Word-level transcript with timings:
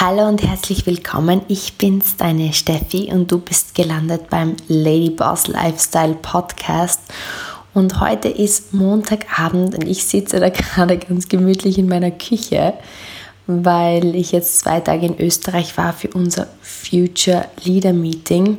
Hallo 0.00 0.26
und 0.26 0.42
herzlich 0.42 0.86
willkommen. 0.86 1.42
Ich 1.46 1.74
bin's, 1.74 2.16
deine 2.16 2.52
Steffi, 2.52 3.12
und 3.12 3.30
du 3.30 3.38
bist 3.38 3.76
gelandet 3.76 4.28
beim 4.28 4.56
Lady 4.66 5.10
Boss 5.10 5.46
Lifestyle 5.46 6.14
Podcast. 6.14 7.00
Und 7.74 8.00
heute 8.00 8.26
ist 8.28 8.74
Montagabend 8.74 9.76
und 9.76 9.86
ich 9.86 10.04
sitze 10.04 10.40
da 10.40 10.48
gerade 10.50 10.98
ganz 10.98 11.28
gemütlich 11.28 11.78
in 11.78 11.86
meiner 11.86 12.10
Küche, 12.10 12.74
weil 13.46 14.16
ich 14.16 14.32
jetzt 14.32 14.58
zwei 14.58 14.80
Tage 14.80 15.06
in 15.06 15.20
Österreich 15.20 15.76
war 15.78 15.92
für 15.92 16.08
unser 16.08 16.48
Future 16.60 17.46
Leader 17.62 17.92
Meeting. 17.92 18.58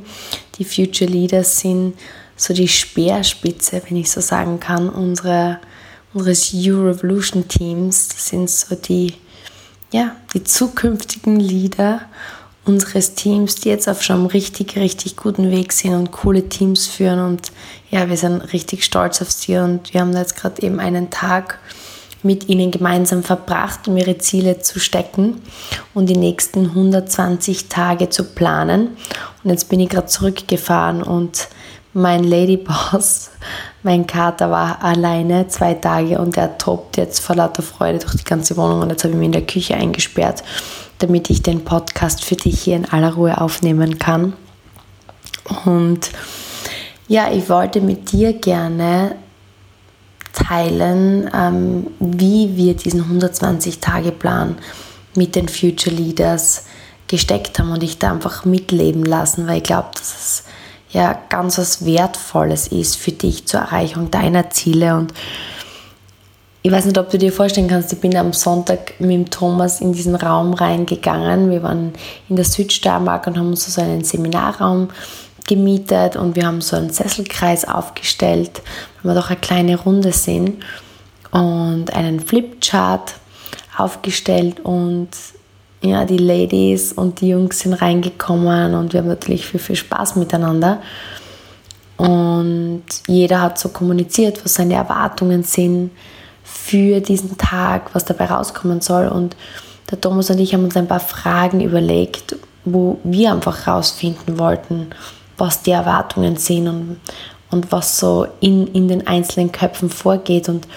Die 0.57 0.63
Future 0.63 1.11
Leaders 1.11 1.59
sind 1.59 1.95
so 2.37 2.53
die 2.53 2.69
Speerspitze, 2.69 3.81
wenn 3.89 3.97
ich 3.97 4.09
so 4.09 4.21
sagen 4.21 4.61
kann, 4.61 4.87
unsere, 4.87 5.59
unseres 6.13 6.53
U-Revolution 6.53 7.45
Teams. 7.49 8.07
Das 8.07 8.29
sind 8.29 8.49
so 8.49 8.75
die 8.75 9.15
ja, 9.95 10.11
die 10.33 10.43
zukünftigen 10.43 11.39
Leader 11.39 12.01
unseres 12.65 13.15
Teams, 13.15 13.55
die 13.55 13.69
jetzt 13.69 13.87
auf 13.87 14.03
schon 14.03 14.17
einem 14.17 14.25
richtig, 14.25 14.75
richtig 14.75 15.15
guten 15.15 15.51
Weg 15.51 15.71
sind 15.71 15.93
und 15.93 16.11
coole 16.11 16.49
Teams 16.49 16.85
führen. 16.85 17.19
Und 17.19 17.53
ja, 17.91 18.09
wir 18.09 18.17
sind 18.17 18.41
richtig 18.51 18.83
stolz 18.83 19.21
auf 19.21 19.31
sie 19.31 19.55
und 19.55 19.93
wir 19.93 20.01
haben 20.01 20.11
jetzt 20.11 20.35
gerade 20.35 20.61
eben 20.63 20.81
einen 20.81 21.11
Tag 21.11 21.59
mit 22.23 22.49
ihnen 22.49 22.71
gemeinsam 22.71 23.23
verbracht, 23.23 23.87
um 23.87 23.95
ihre 23.95 24.17
Ziele 24.17 24.59
zu 24.59 24.81
stecken 24.81 25.41
und 25.93 26.07
die 26.07 26.17
nächsten 26.17 26.65
120 26.65 27.69
Tage 27.69 28.09
zu 28.09 28.25
planen. 28.25 28.97
Und 29.45 29.51
jetzt 29.51 29.69
bin 29.69 29.79
ich 29.79 29.87
gerade 29.87 30.07
zurückgefahren 30.07 31.03
und 31.03 31.47
mein 31.95 32.23
Ladyboss 32.23 33.31
mein 33.85 34.07
Kater 34.07 34.49
war 34.49 34.83
alleine 34.83 35.47
zwei 35.47 35.75
Tage 35.75 36.17
und 36.17 36.35
er 36.37 36.57
tobt 36.57 36.97
jetzt 36.97 37.19
vor 37.19 37.35
lauter 37.35 37.61
Freude 37.61 37.99
durch 37.99 38.15
die 38.15 38.23
ganze 38.23 38.57
Wohnung 38.57 38.81
und 38.81 38.89
jetzt 38.89 39.03
habe 39.03 39.13
ich 39.13 39.19
mich 39.19 39.27
in 39.27 39.31
der 39.31 39.45
Küche 39.45 39.75
eingesperrt, 39.75 40.43
damit 40.97 41.29
ich 41.29 41.43
den 41.43 41.63
Podcast 41.63 42.25
für 42.25 42.35
dich 42.35 42.61
hier 42.61 42.77
in 42.77 42.85
aller 42.85 43.13
Ruhe 43.13 43.39
aufnehmen 43.39 43.99
kann. 43.99 44.33
Und 45.65 46.09
ja, 47.07 47.31
ich 47.31 47.47
wollte 47.47 47.79
mit 47.79 48.11
dir 48.11 48.33
gerne 48.33 49.17
teilen, 50.33 51.29
ähm, 51.31 51.85
wie 51.99 52.57
wir 52.57 52.73
diesen 52.73 53.03
120-Tage-Plan 53.03 54.57
mit 55.15 55.35
den 55.35 55.47
Future 55.47 55.95
Leaders 55.95 56.65
gesteckt 57.07 57.59
haben 57.59 57.71
und 57.71 57.83
ich 57.83 57.99
da 57.99 58.13
einfach 58.13 58.45
mitleben 58.45 59.05
lassen, 59.05 59.45
weil 59.45 59.57
ich 59.57 59.63
glaube, 59.63 59.89
dass 59.93 60.01
es 60.01 60.43
ja 60.95 61.19
ganz 61.29 61.57
was 61.57 61.85
Wertvolles 61.85 62.67
ist 62.67 62.95
für 62.95 63.11
dich 63.11 63.45
zur 63.45 63.59
Erreichung 63.59 64.11
deiner 64.11 64.49
Ziele. 64.49 64.95
Und 64.95 65.13
ich 66.63 66.71
weiß 66.71 66.85
nicht, 66.85 66.97
ob 66.97 67.09
du 67.09 67.17
dir 67.17 67.33
vorstellen 67.33 67.67
kannst, 67.67 67.91
ich 67.91 67.99
bin 67.99 68.15
am 68.15 68.31
Sonntag 68.31 68.99
mit 68.99 69.11
dem 69.11 69.29
Thomas 69.29 69.81
in 69.81 69.91
diesen 69.91 70.15
Raum 70.15 70.53
reingegangen. 70.53 71.51
Wir 71.51 71.61
waren 71.63 71.93
in 72.29 72.37
der 72.37 72.45
Südsteiermark 72.45 73.27
und 73.27 73.37
haben 73.37 73.49
uns 73.49 73.65
so 73.65 73.81
einen 73.81 74.05
Seminarraum 74.05 74.87
gemietet 75.45 76.15
und 76.15 76.35
wir 76.35 76.47
haben 76.47 76.61
so 76.61 76.77
einen 76.77 76.89
Sesselkreis 76.89 77.65
aufgestellt, 77.65 78.61
weil 79.03 79.13
wir 79.13 79.21
doch 79.21 79.29
eine 79.29 79.39
kleine 79.39 79.77
Runde 79.77 80.13
sind 80.13 80.63
und 81.31 81.93
einen 81.93 82.21
Flipchart 82.21 83.15
aufgestellt 83.77 84.61
und 84.61 85.09
ja, 85.85 86.05
die 86.05 86.17
Ladies 86.17 86.93
und 86.93 87.21
die 87.21 87.29
Jungs 87.29 87.59
sind 87.59 87.73
reingekommen 87.73 88.73
und 88.73 88.93
wir 88.93 89.01
haben 89.01 89.07
natürlich 89.07 89.45
viel, 89.45 89.59
viel 89.59 89.75
Spaß 89.75 90.15
miteinander. 90.15 90.81
Und 91.97 92.83
jeder 93.07 93.41
hat 93.41 93.57
so 93.57 93.69
kommuniziert, 93.69 94.43
was 94.43 94.55
seine 94.55 94.73
Erwartungen 94.73 95.43
sind 95.43 95.91
für 96.43 96.99
diesen 96.99 97.37
Tag, 97.37 97.93
was 97.93 98.05
dabei 98.05 98.25
rauskommen 98.25 98.81
soll. 98.81 99.07
Und 99.07 99.35
der 99.89 100.01
Thomas 100.01 100.29
und 100.29 100.39
ich 100.39 100.53
haben 100.53 100.65
uns 100.65 100.75
ein 100.75 100.87
paar 100.87 100.99
Fragen 100.99 101.61
überlegt, 101.61 102.35
wo 102.65 102.99
wir 103.03 103.31
einfach 103.31 103.67
rausfinden 103.67 104.37
wollten, 104.39 104.87
was 105.37 105.61
die 105.61 105.71
Erwartungen 105.71 106.37
sind 106.37 106.67
und, 106.67 106.99
und 107.51 107.71
was 107.71 107.99
so 107.99 108.27
in, 108.41 108.67
in 108.67 108.87
den 108.87 109.07
einzelnen 109.07 109.51
Köpfen 109.51 109.89
vorgeht. 109.89 110.49
Und 110.49 110.67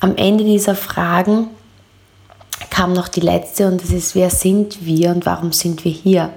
am 0.00 0.16
Ende 0.16 0.44
dieser 0.44 0.74
Fragen 0.74 1.48
kam 2.70 2.92
noch 2.92 3.08
die 3.08 3.20
letzte 3.20 3.66
und 3.66 3.82
das 3.82 3.90
ist, 3.90 4.14
wer 4.14 4.30
sind 4.30 4.84
wir 4.84 5.10
und 5.10 5.26
warum 5.26 5.52
sind 5.52 5.84
wir 5.84 5.92
hier? 5.92 6.30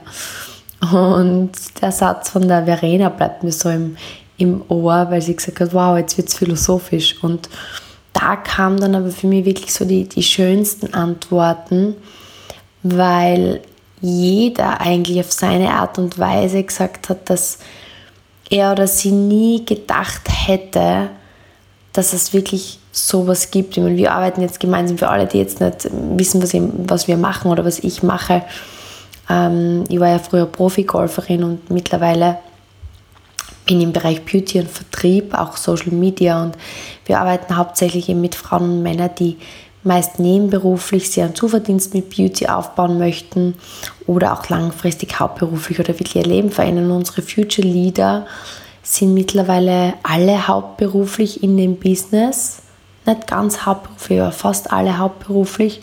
Und 0.91 1.51
der 1.81 1.91
Satz 1.91 2.29
von 2.29 2.47
der 2.47 2.65
Verena 2.65 3.09
bleibt 3.09 3.43
mir 3.43 3.51
so 3.51 3.69
im, 3.69 3.97
im 4.37 4.63
Ohr, 4.69 5.07
weil 5.09 5.21
sie 5.21 5.35
gesagt 5.35 5.59
hat, 5.59 5.73
wow, 5.73 5.97
jetzt 5.97 6.17
wird 6.17 6.29
es 6.29 6.35
philosophisch. 6.35 7.23
Und 7.23 7.49
da 8.13 8.35
kamen 8.35 8.79
dann 8.79 8.95
aber 8.95 9.11
für 9.11 9.27
mich 9.27 9.45
wirklich 9.45 9.73
so 9.73 9.85
die, 9.85 10.09
die 10.09 10.23
schönsten 10.23 10.93
Antworten, 10.93 11.95
weil 12.81 13.61
jeder 14.01 14.81
eigentlich 14.81 15.19
auf 15.19 15.31
seine 15.31 15.71
Art 15.71 15.99
und 15.99 16.17
Weise 16.17 16.63
gesagt 16.63 17.09
hat, 17.09 17.29
dass 17.29 17.59
er 18.49 18.71
oder 18.71 18.87
sie 18.87 19.11
nie 19.11 19.63
gedacht 19.65 20.23
hätte, 20.27 21.09
dass 21.93 22.13
es 22.13 22.33
wirklich 22.33 22.79
sowas 22.91 23.51
gibt. 23.51 23.77
Ich 23.77 23.83
meine, 23.83 23.97
wir 23.97 24.13
arbeiten 24.13 24.41
jetzt 24.41 24.59
gemeinsam 24.59 24.97
für 24.97 25.09
alle, 25.09 25.27
die 25.27 25.37
jetzt 25.37 25.61
nicht 25.61 25.87
wissen, 25.91 26.41
was, 26.41 26.53
ich, 26.53 26.61
was 26.87 27.07
wir 27.07 27.17
machen 27.17 27.51
oder 27.51 27.65
was 27.65 27.79
ich 27.79 28.03
mache. 28.03 28.43
Ähm, 29.29 29.83
ich 29.89 29.99
war 29.99 30.09
ja 30.09 30.19
früher 30.19 30.45
Profi-Golferin 30.45 31.43
und 31.43 31.69
mittlerweile 31.69 32.39
bin 33.65 33.77
ich 33.77 33.83
im 33.83 33.93
Bereich 33.93 34.23
Beauty 34.25 34.59
und 34.59 34.69
Vertrieb, 34.69 35.33
auch 35.33 35.55
Social 35.55 35.91
Media 35.91 36.41
und 36.41 36.57
wir 37.05 37.19
arbeiten 37.19 37.55
hauptsächlich 37.55 38.09
eben 38.09 38.21
mit 38.21 38.35
Frauen 38.35 38.63
und 38.63 38.83
Männern, 38.83 39.11
die 39.17 39.37
meist 39.83 40.19
nebenberuflich 40.19 41.09
sich 41.09 41.23
einen 41.23 41.35
Zuverdienst 41.35 41.93
mit 41.93 42.15
Beauty 42.15 42.47
aufbauen 42.47 42.97
möchten 42.97 43.55
oder 44.05 44.33
auch 44.33 44.47
langfristig 44.49 45.19
hauptberuflich 45.19 45.79
oder 45.79 45.89
wirklich 45.89 46.15
ihr 46.15 46.23
Leben 46.23 46.51
verändern. 46.51 46.91
Unsere 46.91 47.21
Future 47.21 47.67
Leader 47.67 48.27
sind 48.83 49.13
mittlerweile 49.13 49.93
alle 50.03 50.47
hauptberuflich 50.47 51.43
in 51.43 51.57
dem 51.57 51.77
Business 51.77 52.61
nicht 53.05 53.27
ganz 53.27 53.65
hauptberuflich, 53.65 54.21
aber 54.21 54.31
fast 54.31 54.71
alle 54.71 54.97
hauptberuflich. 54.97 55.81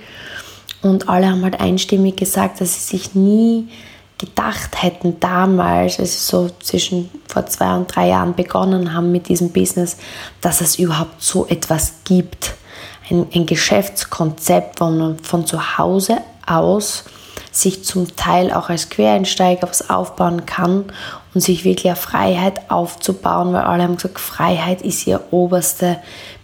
Und 0.82 1.08
alle 1.08 1.28
haben 1.28 1.42
halt 1.42 1.60
einstimmig 1.60 2.16
gesagt, 2.16 2.60
dass 2.60 2.74
sie 2.74 2.96
sich 2.96 3.14
nie 3.14 3.68
gedacht 4.18 4.82
hätten 4.82 5.20
damals, 5.20 5.98
als 5.98 6.12
sie 6.12 6.30
so 6.30 6.50
zwischen 6.60 7.10
vor 7.26 7.46
zwei 7.46 7.74
und 7.74 7.94
drei 7.94 8.08
Jahren 8.08 8.34
begonnen 8.34 8.92
haben 8.92 9.12
mit 9.12 9.28
diesem 9.28 9.50
Business, 9.50 9.96
dass 10.40 10.60
es 10.60 10.78
überhaupt 10.78 11.22
so 11.22 11.46
etwas 11.46 11.94
gibt. 12.04 12.54
Ein, 13.10 13.26
ein 13.34 13.46
Geschäftskonzept, 13.46 14.80
wo 14.80 14.86
man 14.86 15.18
von 15.20 15.46
zu 15.46 15.78
Hause 15.78 16.18
aus 16.46 17.04
sich 17.50 17.84
zum 17.84 18.14
Teil 18.16 18.52
auch 18.52 18.68
als 18.68 18.90
Quereinsteiger 18.90 19.68
was 19.68 19.88
aufbauen 19.88 20.46
kann 20.46 20.84
und 21.34 21.40
sich 21.40 21.64
wirklich 21.64 21.86
eine 21.86 21.96
Freiheit 21.96 22.70
aufzubauen, 22.70 23.52
weil 23.52 23.62
alle 23.62 23.82
haben 23.82 23.96
gesagt, 23.96 24.20
Freiheit 24.20 24.82
ist 24.82 25.06
ihr 25.06 25.20
oberste 25.30 25.98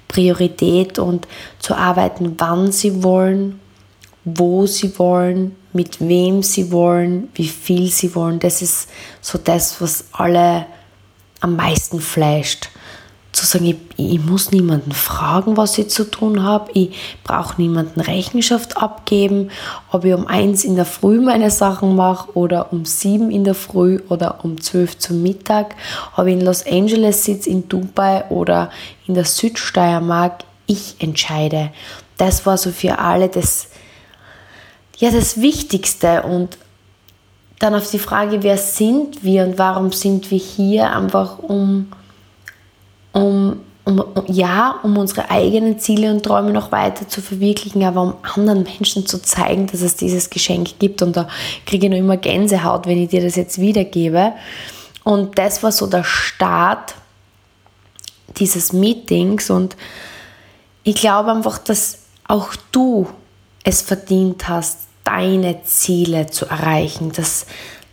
Priorität 0.09 0.99
und 0.99 1.27
zu 1.59 1.75
arbeiten, 1.75 2.35
wann 2.39 2.71
sie 2.71 3.03
wollen, 3.03 3.61
wo 4.25 4.67
sie 4.67 4.99
wollen, 4.99 5.57
mit 5.73 6.01
wem 6.01 6.43
sie 6.43 6.71
wollen, 6.71 7.29
wie 7.35 7.49
viel 7.49 7.91
sie 7.91 8.15
wollen. 8.15 8.39
Das 8.39 8.63
ist 8.63 8.89
so 9.21 9.39
das, 9.39 9.81
was 9.81 10.05
alle 10.13 10.67
am 11.41 11.57
meisten 11.57 12.01
flasht 12.01 12.71
zu 13.35 13.45
sagen, 13.45 13.67
ich, 13.67 13.77
ich, 13.97 14.21
muss 14.25 14.53
niemanden 14.53 14.93
fragen, 14.93 15.57
was 15.57 15.77
ich 15.77 15.89
zu 15.89 16.05
tun 16.05 16.43
habe, 16.43 16.71
ich 16.73 16.97
brauche 17.25 17.61
niemanden 17.61 18.01
Rechenschaft 18.01 18.77
abgeben, 18.77 19.51
ob 19.91 20.05
ich 20.05 20.15
um 20.15 20.27
eins 20.27 20.65
in 20.65 20.77
der 20.77 20.85
Früh 20.85 21.21
meine 21.21 21.51
Sachen 21.51 21.97
mache 21.97 22.37
oder 22.37 22.73
um 22.73 22.85
sieben 22.85 23.31
in 23.31 23.45
der 23.45 23.55
Früh 23.55 24.01
oder 24.09 24.45
um 24.45 24.61
zwölf 24.61 24.99
zum 24.99 25.23
Mittag, 25.23 25.75
ob 26.17 26.27
ich 26.27 26.35
in 26.35 26.43
Los 26.43 26.65
Angeles 26.65 27.25
sitze, 27.25 27.51
in 27.51 27.69
Dubai 27.69 28.25
oder 28.31 28.71
in 29.07 29.15
der 29.15 29.25
Südsteiermark, 29.25 30.45
ich 30.67 30.97
entscheide. 31.01 31.71
Das 32.17 32.47
war 32.47 32.57
so 32.57 32.71
für 32.71 33.01
alle 33.01 33.29
das, 33.29 33.69
ja, 34.99 35.11
das 35.11 35.41
Wichtigste. 35.41 36.23
Und 36.23 36.57
dann 37.59 37.75
auf 37.75 37.91
die 37.91 37.99
Frage, 37.99 38.43
wer 38.43 38.59
sind 38.59 39.25
wir 39.25 39.45
und 39.45 39.59
warum 39.59 39.91
sind 39.91 40.31
wir 40.31 40.39
hier, 40.39 40.91
einfach 40.91 41.39
um 41.41 41.89
um, 43.15 43.61
um, 43.85 44.05
ja, 44.27 44.81
um 44.83 44.99
unsere 44.99 45.31
eigenen 45.31 45.79
Ziele 45.79 46.11
und 46.11 46.23
Träume 46.23 46.51
noch 46.51 46.73
weiter 46.73 47.09
zu 47.09 47.23
verwirklichen, 47.23 47.83
aber 47.85 48.03
um 48.03 48.15
anderen 48.23 48.65
Menschen 48.65 49.07
zu 49.07 49.23
zeigen, 49.23 49.67
dass 49.69 49.81
es 49.81 49.97
dieses 49.97 50.29
Geschenk 50.29 50.79
gibt. 50.79 51.01
Und 51.01 51.17
da 51.17 51.29
kriege 51.65 51.87
ich 51.87 51.93
noch 51.93 51.99
immer 51.99 52.17
Gänsehaut, 52.17 52.87
wenn 52.87 52.99
ich 52.99 53.11
dir 53.11 53.23
das 53.23 53.37
jetzt 53.37 53.59
wiedergebe. 53.59 54.33
Und 55.05 55.39
das 55.39 55.63
war 55.63 55.71
so 55.71 55.87
der 55.87 56.05
Start 56.05 56.95
dieses 58.37 58.73
Meetings. 58.73 59.49
Und 59.49 59.77
ich 60.83 60.97
glaube 60.97 61.31
einfach, 61.31 61.59
dass 61.59 62.01
auch 62.27 62.55
du 62.73 63.07
es 63.63 63.81
verdient 63.81 64.49
hast, 64.49 64.79
deine 65.05 65.63
Ziele 65.63 66.27
zu 66.27 66.47
erreichen, 66.47 67.13
dass, 67.13 67.47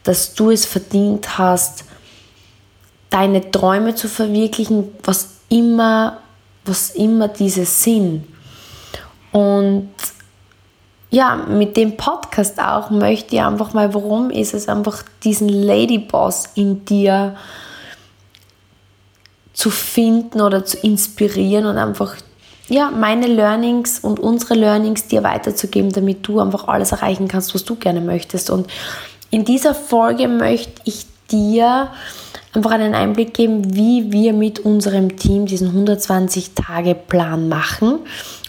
dass 0.04 0.34
du 0.34 0.50
es 0.50 0.66
verdient 0.66 1.38
hast, 1.38 1.84
deine 3.12 3.52
Träume 3.52 3.94
zu 3.94 4.08
verwirklichen, 4.08 4.88
was 5.04 5.36
immer, 5.50 6.18
was 6.66 6.90
immer 6.92 7.28
diese 7.28 7.66
sind. 7.66 8.26
Und 9.32 9.90
ja, 11.12 11.36
mit 11.36 11.78
dem 11.78 11.98
Podcast 11.98 12.60
auch 12.60 12.90
möchte 12.90 13.36
ich 13.36 13.42
einfach 13.42 13.74
mal, 13.74 13.94
warum 13.94 14.32
ist 14.32 14.54
es 14.54 14.68
einfach 14.68 15.04
diesen 15.24 15.50
Ladyboss 15.50 16.50
in 16.56 16.86
dir 16.86 17.36
zu 19.54 19.70
finden 19.70 20.42
oder 20.42 20.66
zu 20.66 20.78
inspirieren 20.78 21.66
und 21.66 21.78
einfach 21.78 22.16
ja, 22.70 22.90
meine 22.90 23.28
Learnings 23.28 24.00
und 24.00 24.22
unsere 24.22 24.54
Learnings 24.54 25.08
dir 25.08 25.24
weiterzugeben, 25.24 25.92
damit 25.92 26.26
du 26.26 26.40
einfach 26.40 26.70
alles 26.70 26.94
erreichen 26.94 27.28
kannst, 27.28 27.54
was 27.54 27.66
du 27.66 27.76
gerne 27.76 28.00
möchtest. 28.00 28.50
Und 28.50 28.68
in 29.30 29.44
dieser 29.44 29.76
Folge 29.76 30.30
möchte 30.30 30.82
ich 30.86 31.06
dir 31.30 31.90
einfach 32.54 32.72
einen 32.72 32.94
Einblick 32.94 33.34
geben, 33.34 33.76
wie 33.76 34.12
wir 34.12 34.34
mit 34.34 34.60
unserem 34.60 35.16
Team 35.18 35.46
diesen 35.46 35.88
120-Tage-Plan 35.88 37.48
machen. 37.48 38.00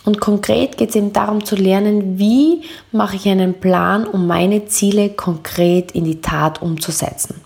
Und 0.04 0.20
konkret 0.20 0.76
geht 0.76 0.90
es 0.90 0.96
eben 0.96 1.12
darum 1.12 1.44
zu 1.44 1.54
lernen, 1.54 2.19
wie 2.19 2.62
mache 2.90 3.16
ich 3.16 3.28
einen 3.28 3.54
Plan, 3.54 4.06
um 4.06 4.26
meine 4.26 4.66
Ziele 4.66 5.10
konkret 5.10 5.93
in 5.93 6.04
die 6.04 6.20
Tat 6.20 6.60
umzusetzen. 6.60 7.40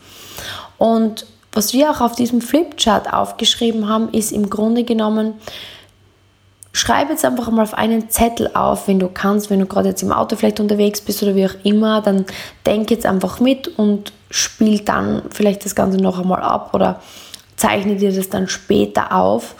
Und 0.78 1.26
was 1.52 1.72
wir 1.72 1.90
auch 1.90 2.00
auf 2.00 2.16
diesem 2.16 2.40
Flipchart 2.40 3.12
aufgeschrieben 3.12 3.88
haben, 3.88 4.10
ist 4.10 4.32
im 4.32 4.50
Grunde 4.50 4.84
genommen, 4.84 5.34
schreib 6.76 7.08
jetzt 7.08 7.24
einfach 7.24 7.50
mal 7.50 7.62
auf 7.62 7.72
einen 7.72 8.10
Zettel 8.10 8.50
auf, 8.52 8.86
wenn 8.86 8.98
du 8.98 9.08
kannst, 9.08 9.48
wenn 9.48 9.60
du 9.60 9.66
gerade 9.66 9.88
jetzt 9.88 10.02
im 10.02 10.12
Auto 10.12 10.36
vielleicht 10.36 10.60
unterwegs 10.60 11.00
bist 11.00 11.22
oder 11.22 11.34
wie 11.34 11.46
auch 11.46 11.54
immer, 11.64 12.02
dann 12.02 12.26
denk 12.66 12.90
jetzt 12.90 13.06
einfach 13.06 13.40
mit 13.40 13.66
und 13.78 14.12
spiel 14.30 14.80
dann 14.80 15.22
vielleicht 15.30 15.64
das 15.64 15.74
Ganze 15.74 15.96
noch 15.96 16.18
einmal 16.18 16.42
ab 16.42 16.74
oder 16.74 17.00
zeichne 17.56 17.96
dir 17.96 18.12
das 18.12 18.28
dann 18.28 18.46
später 18.48 19.12
auf, 19.16 19.54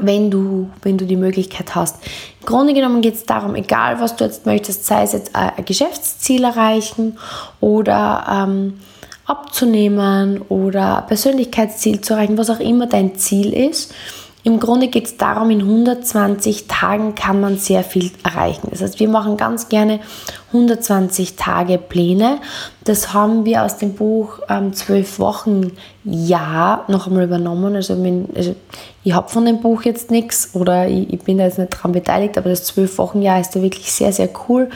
wenn 0.00 0.28
du, 0.28 0.70
wenn 0.82 0.98
du 0.98 1.06
die 1.06 1.14
Möglichkeit 1.14 1.76
hast. 1.76 1.98
Im 2.40 2.46
Grunde 2.46 2.74
genommen 2.74 3.00
geht 3.00 3.14
es 3.14 3.24
darum, 3.24 3.54
egal 3.54 4.00
was 4.00 4.16
du 4.16 4.24
jetzt 4.24 4.44
möchtest, 4.44 4.84
sei 4.86 5.04
es 5.04 5.12
jetzt 5.12 5.36
ein 5.36 5.64
Geschäftsziel 5.64 6.42
erreichen 6.42 7.16
oder 7.60 8.26
ähm, 8.28 8.80
abzunehmen 9.24 10.42
oder 10.48 10.98
ein 10.98 11.06
Persönlichkeitsziel 11.06 12.00
zu 12.00 12.14
erreichen, 12.14 12.38
was 12.38 12.50
auch 12.50 12.58
immer 12.58 12.88
dein 12.88 13.14
Ziel 13.14 13.52
ist 13.52 13.94
im 14.44 14.58
Grunde 14.58 14.88
geht 14.88 15.06
es 15.06 15.16
darum, 15.16 15.50
in 15.50 15.60
120 15.60 16.66
Tagen 16.66 17.14
kann 17.14 17.40
man 17.40 17.58
sehr 17.58 17.84
viel 17.84 18.10
erreichen. 18.24 18.68
Das 18.70 18.82
heißt, 18.82 18.98
wir 18.98 19.08
machen 19.08 19.36
ganz 19.36 19.68
gerne 19.68 20.00
120 20.48 21.36
Tage 21.36 21.78
Pläne. 21.78 22.38
Das 22.82 23.14
haben 23.14 23.44
wir 23.44 23.62
aus 23.62 23.78
dem 23.78 23.94
Buch 23.94 24.40
ähm, 24.48 24.72
12 24.72 25.20
Wochen 25.20 25.72
Ja 26.02 26.84
noch 26.88 27.06
einmal 27.06 27.24
übernommen. 27.24 27.76
Also, 27.76 28.02
wenn, 28.02 28.28
also 28.34 28.56
ich 29.04 29.12
habe 29.12 29.28
von 29.28 29.44
dem 29.44 29.60
Buch 29.60 29.82
jetzt 29.82 30.10
nichts 30.10 30.50
oder 30.54 30.88
ich, 30.88 31.12
ich, 31.12 31.20
bin 31.20 31.38
da 31.38 31.44
jetzt 31.44 31.58
nicht 31.58 31.70
dran 31.70 31.92
beteiligt, 31.92 32.36
aber 32.36 32.50
das 32.50 32.64
12 32.64 32.98
Wochen 32.98 33.22
Ja 33.22 33.38
ist 33.38 33.54
da 33.54 33.62
wirklich 33.62 33.92
sehr, 33.92 34.12
sehr 34.12 34.28
cool. 34.48 34.70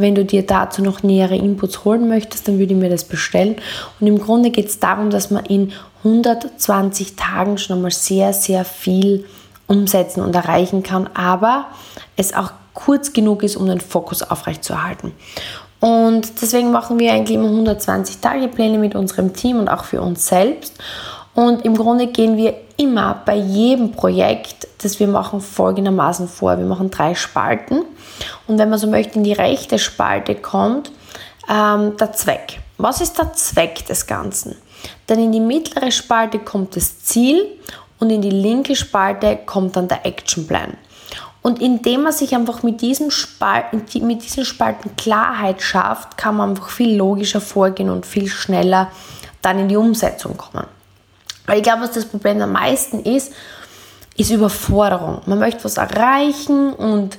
Wenn 0.00 0.14
du 0.14 0.24
dir 0.24 0.46
dazu 0.46 0.82
noch 0.82 1.02
nähere 1.02 1.36
Inputs 1.36 1.84
holen 1.84 2.08
möchtest, 2.08 2.48
dann 2.48 2.58
würde 2.58 2.74
ich 2.74 2.80
mir 2.80 2.90
das 2.90 3.04
bestellen. 3.04 3.56
Und 4.00 4.06
im 4.06 4.18
Grunde 4.18 4.50
geht 4.50 4.66
es 4.66 4.78
darum, 4.78 5.10
dass 5.10 5.30
man 5.30 5.44
in 5.46 5.72
120 6.04 7.16
Tagen 7.16 7.58
schon 7.58 7.76
einmal 7.76 7.90
sehr, 7.90 8.32
sehr 8.32 8.64
viel 8.64 9.26
umsetzen 9.66 10.22
und 10.22 10.34
erreichen 10.34 10.82
kann, 10.82 11.08
aber 11.14 11.66
es 12.16 12.34
auch 12.34 12.52
kurz 12.74 13.12
genug 13.12 13.42
ist, 13.42 13.56
um 13.56 13.66
den 13.66 13.80
Fokus 13.80 14.22
aufrechtzuerhalten. 14.22 15.12
Und 15.80 16.42
deswegen 16.42 16.70
machen 16.72 16.98
wir 16.98 17.12
eigentlich 17.12 17.36
immer 17.36 17.48
120 17.48 18.18
Tage 18.18 18.48
Pläne 18.48 18.78
mit 18.78 18.94
unserem 18.94 19.32
Team 19.32 19.58
und 19.58 19.68
auch 19.68 19.84
für 19.84 20.02
uns 20.02 20.26
selbst. 20.26 20.74
Und 21.34 21.64
im 21.64 21.76
Grunde 21.76 22.08
gehen 22.08 22.36
wir 22.36 22.54
immer 22.80 23.22
bei 23.26 23.36
jedem 23.36 23.92
Projekt, 23.92 24.66
das 24.82 24.98
wir 24.98 25.06
machen, 25.06 25.40
folgendermaßen 25.40 26.28
vor. 26.28 26.56
Wir 26.58 26.64
machen 26.64 26.90
drei 26.90 27.14
Spalten. 27.14 27.82
Und 28.46 28.58
wenn 28.58 28.70
man 28.70 28.78
so 28.78 28.86
möchte, 28.86 29.16
in 29.16 29.24
die 29.24 29.32
rechte 29.32 29.78
Spalte 29.78 30.34
kommt 30.34 30.90
ähm, 31.48 31.96
der 31.98 32.12
Zweck. 32.12 32.60
Was 32.78 33.00
ist 33.00 33.18
der 33.18 33.34
Zweck 33.34 33.84
des 33.86 34.06
Ganzen? 34.06 34.56
Dann 35.06 35.18
in 35.18 35.32
die 35.32 35.40
mittlere 35.40 35.90
Spalte 35.90 36.38
kommt 36.38 36.74
das 36.76 37.00
Ziel 37.00 37.46
und 37.98 38.08
in 38.08 38.22
die 38.22 38.30
linke 38.30 38.74
Spalte 38.74 39.38
kommt 39.44 39.76
dann 39.76 39.88
der 39.88 40.06
Actionplan. 40.06 40.78
Und 41.42 41.60
indem 41.60 42.02
man 42.02 42.12
sich 42.12 42.34
einfach 42.34 42.62
mit, 42.62 42.80
diesem 42.80 43.10
Spalten, 43.10 43.84
mit 44.06 44.24
diesen 44.24 44.44
Spalten 44.44 44.96
Klarheit 44.96 45.60
schafft, 45.60 46.16
kann 46.16 46.36
man 46.36 46.50
einfach 46.50 46.70
viel 46.70 46.96
logischer 46.96 47.40
vorgehen 47.40 47.90
und 47.90 48.06
viel 48.06 48.28
schneller 48.28 48.90
dann 49.42 49.58
in 49.58 49.68
die 49.68 49.76
Umsetzung 49.76 50.36
kommen. 50.36 50.66
Weil 51.46 51.58
ich 51.58 51.62
glaube, 51.62 51.82
was 51.82 51.92
das 51.92 52.04
Problem 52.04 52.40
am 52.40 52.52
meisten 52.52 53.00
ist, 53.00 53.32
ist 54.16 54.30
Überforderung. 54.30 55.22
Man 55.26 55.38
möchte 55.38 55.64
was 55.64 55.76
erreichen 55.76 56.72
und 56.72 57.18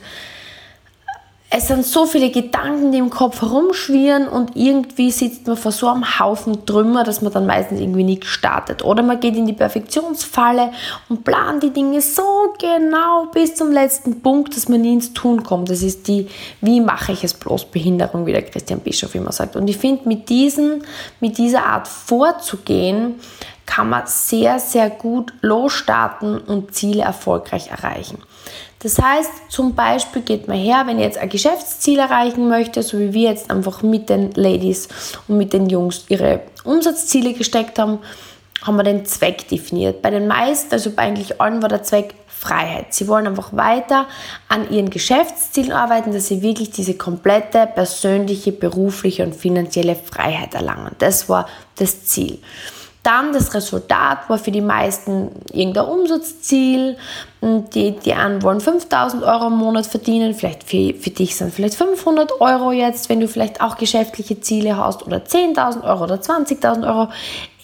es 1.54 1.68
sind 1.68 1.86
so 1.86 2.06
viele 2.06 2.32
Gedanken, 2.32 2.94
die 2.94 2.98
im 2.98 3.10
Kopf 3.10 3.42
herumschwirren 3.42 4.30
und 4.30 4.56
irgendwie 4.56 5.12
sitzt 5.12 5.46
man 5.48 5.58
vor 5.58 5.74
so 5.74 5.90
einem 5.90 6.18
Haufen 6.18 6.66
Trümmer, 6.66 7.04
dass 7.04 7.22
man 7.22 7.34
dann 7.34 7.46
meistens 7.46 7.82
irgendwie 7.82 8.06
nicht 8.06 8.24
startet. 8.24 8.86
Oder 8.86 9.04
man 9.04 9.20
geht 9.20 9.36
in 9.36 9.48
die 9.48 9.54
Perfektionsfalle 9.54 10.72
und 11.10 11.26
plant 11.26 11.62
die 11.62 11.72
Dinge 11.72 12.00
so 12.00 12.24
genau 12.58 13.26
bis 13.34 13.56
zum 13.56 13.70
letzten 13.70 14.22
Punkt, 14.22 14.56
dass 14.56 14.70
man 14.70 14.80
nie 14.80 14.94
ins 14.94 15.12
Tun 15.12 15.44
kommt. 15.44 15.70
Das 15.70 15.84
ist 15.84 16.08
die, 16.08 16.30
wie 16.62 16.80
mache 16.80 17.12
ich 17.12 17.26
es 17.26 17.34
bloß, 17.34 17.66
Behinderung, 17.66 18.26
wie 18.26 18.32
der 18.32 18.44
Christian 18.44 18.80
Bischof 18.80 19.14
immer 19.14 19.34
sagt. 19.34 19.58
Und 19.58 19.68
ich 19.70 19.78
finde, 19.78 20.08
mit, 20.08 20.30
mit 21.20 21.38
dieser 21.38 21.66
Art 21.66 21.90
vorzugehen, 21.90 23.16
kann 23.72 23.90
man 23.90 24.04
sehr, 24.06 24.60
sehr 24.60 24.90
gut 24.90 25.32
losstarten 25.40 26.40
und 26.40 26.76
Ziele 26.76 27.04
erfolgreich 27.04 27.70
erreichen. 27.70 28.18
Das 28.80 29.00
heißt, 29.00 29.30
zum 29.48 29.76
Beispiel 29.76 30.24
geht 30.24 30.50
man 30.50 30.58
her, 30.58 30.84
wenn 30.88 31.00
ihr 31.00 31.06
jetzt 31.06 31.18
ein 31.18 31.30
Geschäftsziel 31.30 32.00
erreichen 32.00 32.50
möchte, 32.50 32.84
so 32.84 33.00
wie 33.00 33.14
wir 33.14 33.30
jetzt 33.30 33.50
einfach 33.50 33.82
mit 33.82 34.10
den 34.10 34.32
Ladies 34.32 34.90
und 35.30 35.38
mit 35.38 35.54
den 35.54 35.70
Jungs 35.70 36.04
ihre 36.10 36.42
Umsatzziele 36.66 37.32
gesteckt 37.34 37.80
haben, 37.80 38.00
haben 38.62 38.76
wir 38.76 38.84
den 38.84 39.06
Zweck 39.06 39.48
definiert. 39.48 40.02
Bei 40.02 40.10
den 40.10 40.28
meisten, 40.28 40.74
also 40.74 40.92
bei 40.92 41.04
eigentlich 41.04 41.40
allen, 41.40 41.62
war 41.62 41.70
der 41.70 41.84
Zweck 41.84 42.16
Freiheit. 42.28 42.94
Sie 42.94 43.08
wollen 43.08 43.28
einfach 43.28 43.54
weiter 43.54 44.08
an 44.50 44.70
ihren 44.70 44.90
Geschäftszielen 44.90 45.72
arbeiten, 45.72 46.12
dass 46.12 46.28
sie 46.28 46.42
wirklich 46.42 46.72
diese 46.72 46.96
komplette 46.96 47.68
persönliche, 47.68 48.52
berufliche 48.52 49.24
und 49.24 49.34
finanzielle 49.34 49.96
Freiheit 49.96 50.56
erlangen. 50.56 50.94
Das 51.00 51.30
war 51.30 51.48
das 51.78 52.04
Ziel. 52.04 52.40
Dann 53.04 53.34
das 53.34 53.56
Resultat 53.56 54.30
war 54.30 54.38
für 54.38 54.52
die 54.52 54.62
meisten 54.62 55.32
irgendein 55.52 55.86
Umsatzziel. 55.86 56.98
Die, 57.42 57.98
die 57.98 58.14
einen 58.14 58.44
wollen 58.44 58.62
5000 58.62 59.24
Euro 59.24 59.48
im 59.48 59.58
Monat 59.58 59.88
verdienen, 59.88 60.36
vielleicht 60.36 60.64
für, 60.64 60.94
für 60.94 61.10
dich 61.10 61.36
sind 61.36 61.52
vielleicht 61.52 61.74
500 61.74 62.40
Euro 62.40 62.72
jetzt, 62.72 63.10
wenn 63.10 63.20
du 63.20 63.28
vielleicht 63.28 63.62
auch 63.62 63.78
geschäftliche 63.78 64.40
Ziele 64.42 64.78
hast 64.78 65.06
oder 65.08 65.18
10.000 65.18 65.84
Euro 65.84 66.04
oder 66.04 66.16
20.000 66.16 66.88
Euro. 66.88 67.12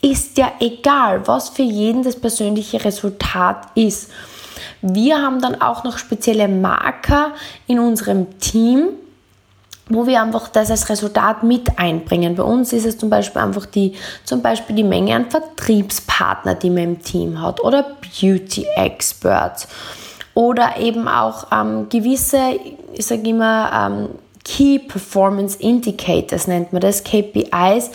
Ist 0.02 0.38
ja 0.40 0.52
egal, 0.60 1.28
was 1.28 1.50
für 1.50 1.64
jeden 1.64 2.02
das 2.04 2.16
persönliche 2.16 2.84
Resultat 2.84 3.68
ist. 3.76 4.10
Wir 4.82 5.22
haben 5.22 5.42
dann 5.42 5.62
auch 5.62 5.84
noch 5.84 6.00
spezielle 6.00 6.48
Marker 6.48 7.34
in 7.68 7.80
unserem 7.80 8.40
Team, 8.40 8.90
wo 9.90 10.06
wir 10.06 10.22
einfach 10.22 10.50
das 10.50 10.72
als 10.72 10.90
Resultat 10.90 11.44
mit 11.44 11.80
einbringen. 11.80 12.36
Bei 12.36 12.44
uns 12.44 12.74
ist 12.74 12.86
es 12.86 12.98
zum 12.98 13.10
Beispiel 13.10 13.42
einfach 13.42 13.66
die, 13.66 13.94
zum 14.24 14.42
Beispiel 14.42 14.76
die 14.76 14.84
Menge 14.84 15.16
an 15.16 15.30
Vertriebspartner, 15.30 16.56
die 16.56 16.70
man 16.70 16.84
im 16.84 17.02
Team 17.02 17.42
hat 17.42 17.64
oder 17.64 17.86
Beauty 18.02 18.66
Experts 18.76 19.68
oder 20.34 20.78
eben 20.78 21.08
auch 21.08 21.48
ähm, 21.52 21.88
gewisse, 21.90 22.60
ich 22.94 23.06
sage 23.06 23.30
immer, 23.30 23.72
ähm, 23.74 24.10
Key 24.44 24.80
Performance 24.80 25.58
Indicators 25.60 26.48
nennt 26.48 26.72
man 26.72 26.82
das, 26.82 27.04
KPIs, 27.04 27.92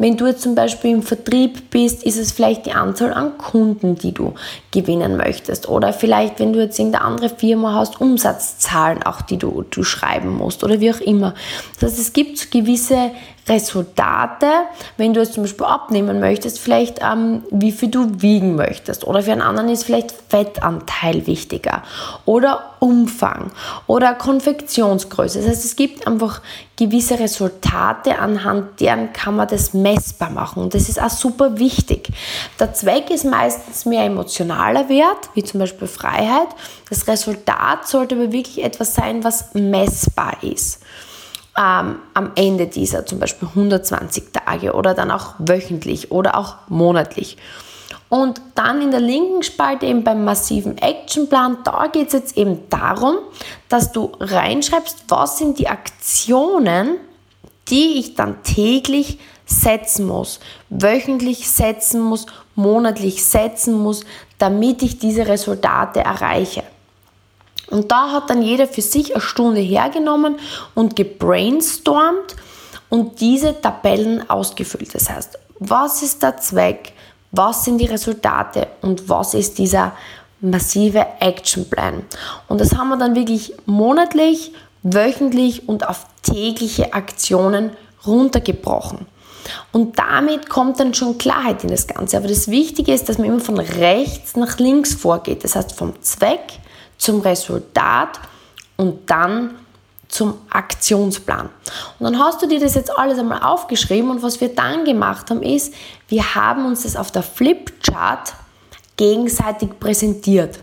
wenn 0.00 0.16
du 0.16 0.26
jetzt 0.26 0.40
zum 0.40 0.54
Beispiel 0.54 0.92
im 0.92 1.02
Vertrieb 1.02 1.68
bist, 1.68 2.04
ist 2.04 2.16
es 2.16 2.32
vielleicht 2.32 2.64
die 2.64 2.72
Anzahl 2.72 3.12
an 3.12 3.36
Kunden, 3.36 3.96
die 3.96 4.12
du 4.12 4.32
gewinnen 4.70 5.18
möchtest. 5.18 5.68
Oder 5.68 5.92
vielleicht, 5.92 6.40
wenn 6.40 6.54
du 6.54 6.58
jetzt 6.58 6.78
irgendeine 6.78 7.04
andere 7.04 7.28
Firma 7.28 7.74
hast, 7.74 8.00
Umsatzzahlen 8.00 9.02
auch, 9.02 9.20
die 9.20 9.36
du, 9.36 9.62
du 9.70 9.82
schreiben 9.82 10.34
musst 10.34 10.64
oder 10.64 10.80
wie 10.80 10.90
auch 10.90 11.00
immer. 11.00 11.34
Das 11.78 11.90
heißt, 11.90 12.00
es 12.00 12.12
gibt 12.14 12.50
gewisse 12.50 13.10
Resultate, 13.46 14.46
wenn 14.96 15.12
du 15.12 15.20
jetzt 15.20 15.34
zum 15.34 15.42
Beispiel 15.42 15.66
abnehmen 15.66 16.18
möchtest, 16.18 16.60
vielleicht 16.60 17.00
ähm, 17.02 17.42
wie 17.50 17.72
viel 17.72 17.90
du 17.90 18.22
wiegen 18.22 18.54
möchtest. 18.54 19.06
Oder 19.06 19.22
für 19.22 19.32
einen 19.32 19.42
anderen 19.42 19.68
ist 19.68 19.84
vielleicht 19.84 20.14
Fettanteil 20.28 21.26
wichtiger. 21.26 21.82
Oder 22.24 22.76
Umfang. 22.78 23.50
Oder 23.86 24.14
Konfektionsgröße. 24.14 25.40
Das 25.40 25.48
heißt, 25.48 25.64
es 25.64 25.76
gibt 25.76 26.06
einfach 26.06 26.40
gewisse 26.80 27.18
Resultate, 27.18 28.18
anhand 28.18 28.80
deren 28.80 29.12
kann 29.12 29.36
man 29.36 29.46
das 29.46 29.74
messbar 29.74 30.30
machen. 30.30 30.62
Und 30.62 30.74
das 30.74 30.88
ist 30.88 31.00
auch 31.00 31.10
super 31.10 31.58
wichtig. 31.58 32.08
Der 32.58 32.72
Zweck 32.72 33.10
ist 33.10 33.26
meistens 33.26 33.84
mehr 33.84 34.04
emotionaler 34.04 34.88
Wert, 34.88 35.28
wie 35.34 35.44
zum 35.44 35.60
Beispiel 35.60 35.86
Freiheit. 35.86 36.48
Das 36.88 37.06
Resultat 37.06 37.86
sollte 37.86 38.14
aber 38.14 38.32
wirklich 38.32 38.64
etwas 38.64 38.94
sein, 38.94 39.22
was 39.22 39.52
messbar 39.52 40.42
ist. 40.42 40.80
Ähm, 41.58 41.96
am 42.14 42.32
Ende 42.34 42.66
dieser 42.66 43.04
zum 43.04 43.18
Beispiel 43.18 43.48
120 43.48 44.32
Tage 44.32 44.72
oder 44.72 44.94
dann 44.94 45.10
auch 45.10 45.34
wöchentlich 45.38 46.10
oder 46.10 46.38
auch 46.38 46.56
monatlich. 46.68 47.36
Und 48.10 48.42
dann 48.56 48.82
in 48.82 48.90
der 48.90 49.00
linken 49.00 49.44
Spalte 49.44 49.86
eben 49.86 50.02
beim 50.02 50.24
massiven 50.24 50.76
Actionplan, 50.76 51.58
da 51.62 51.86
geht 51.86 52.08
es 52.08 52.12
jetzt 52.12 52.36
eben 52.36 52.68
darum, 52.68 53.18
dass 53.68 53.92
du 53.92 54.10
reinschreibst, 54.18 55.04
was 55.08 55.38
sind 55.38 55.60
die 55.60 55.68
Aktionen, 55.68 56.96
die 57.68 58.00
ich 58.00 58.16
dann 58.16 58.42
täglich 58.42 59.20
setzen 59.46 60.06
muss, 60.06 60.40
wöchentlich 60.70 61.48
setzen 61.48 62.00
muss, 62.00 62.26
monatlich 62.56 63.24
setzen 63.24 63.74
muss, 63.74 64.04
damit 64.38 64.82
ich 64.82 64.98
diese 64.98 65.28
Resultate 65.28 66.00
erreiche. 66.00 66.64
Und 67.68 67.92
da 67.92 68.10
hat 68.10 68.28
dann 68.28 68.42
jeder 68.42 68.66
für 68.66 68.82
sich 68.82 69.14
eine 69.14 69.22
Stunde 69.22 69.60
hergenommen 69.60 70.40
und 70.74 70.96
gebrainstormt 70.96 72.34
und 72.88 73.20
diese 73.20 73.60
Tabellen 73.60 74.28
ausgefüllt. 74.28 74.92
Das 74.96 75.08
heißt, 75.08 75.38
was 75.60 76.02
ist 76.02 76.24
der 76.24 76.38
Zweck, 76.38 76.92
was 77.32 77.64
sind 77.64 77.78
die 77.78 77.86
Resultate 77.86 78.68
und 78.82 79.08
was 79.08 79.34
ist 79.34 79.58
dieser 79.58 79.92
massive 80.40 81.06
Actionplan. 81.20 82.02
Und 82.48 82.60
das 82.60 82.76
haben 82.76 82.88
wir 82.88 82.96
dann 82.96 83.14
wirklich 83.14 83.54
monatlich, 83.66 84.52
wöchentlich 84.82 85.68
und 85.68 85.86
auf 85.88 86.06
tägliche 86.22 86.94
Aktionen 86.94 87.70
runtergebrochen. 88.06 89.06
Und 89.72 89.98
damit 89.98 90.48
kommt 90.48 90.80
dann 90.80 90.94
schon 90.94 91.18
Klarheit 91.18 91.64
in 91.64 91.70
das 91.70 91.86
Ganze. 91.86 92.16
Aber 92.16 92.28
das 92.28 92.48
Wichtige 92.48 92.92
ist, 92.92 93.08
dass 93.08 93.18
man 93.18 93.28
immer 93.28 93.40
von 93.40 93.58
rechts 93.58 94.36
nach 94.36 94.58
links 94.58 94.94
vorgeht. 94.94 95.44
Das 95.44 95.56
heißt 95.56 95.72
vom 95.72 96.00
Zweck 96.02 96.60
zum 96.98 97.20
Resultat 97.20 98.20
und 98.76 99.10
dann 99.10 99.56
zum 100.10 100.34
Aktionsplan. 100.50 101.48
Und 101.98 102.04
dann 102.04 102.18
hast 102.18 102.42
du 102.42 102.46
dir 102.46 102.60
das 102.60 102.74
jetzt 102.74 102.96
alles 102.98 103.18
einmal 103.18 103.42
aufgeschrieben 103.42 104.10
und 104.10 104.22
was 104.22 104.40
wir 104.40 104.54
dann 104.54 104.84
gemacht 104.84 105.30
haben 105.30 105.42
ist, 105.42 105.72
wir 106.08 106.34
haben 106.34 106.66
uns 106.66 106.82
das 106.82 106.96
auf 106.96 107.10
der 107.10 107.22
Flipchart 107.22 108.34
gegenseitig 108.96 109.78
präsentiert. 109.78 110.58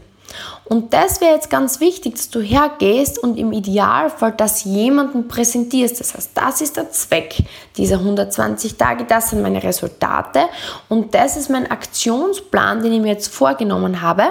Und 0.65 0.93
das 0.93 1.21
wäre 1.21 1.33
jetzt 1.33 1.49
ganz 1.49 1.79
wichtig, 1.79 2.15
dass 2.15 2.29
du 2.29 2.41
hergehst 2.41 3.17
und 3.19 3.37
im 3.37 3.53
Idealfall 3.53 4.33
das 4.33 4.65
jemandem 4.65 5.29
präsentierst. 5.29 6.01
Das 6.01 6.13
heißt, 6.13 6.31
das 6.33 6.59
ist 6.59 6.75
der 6.75 6.91
Zweck 6.91 7.37
dieser 7.77 7.99
120 7.99 8.75
Tage, 8.75 9.05
das 9.05 9.29
sind 9.29 9.41
meine 9.41 9.63
Resultate 9.63 10.41
und 10.89 11.15
das 11.15 11.37
ist 11.37 11.49
mein 11.49 11.71
Aktionsplan, 11.71 12.83
den 12.83 12.91
ich 12.91 12.99
mir 12.99 13.13
jetzt 13.13 13.33
vorgenommen 13.33 14.01
habe. 14.01 14.25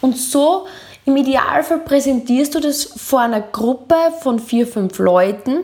Und 0.00 0.16
so 0.16 0.66
im 1.06 1.16
Idealfall 1.16 1.80
präsentierst 1.80 2.54
du 2.54 2.60
das 2.60 2.84
vor 2.84 3.20
einer 3.20 3.40
Gruppe 3.40 3.96
von 4.20 4.38
vier, 4.38 4.66
fünf 4.66 4.98
Leuten, 4.98 5.60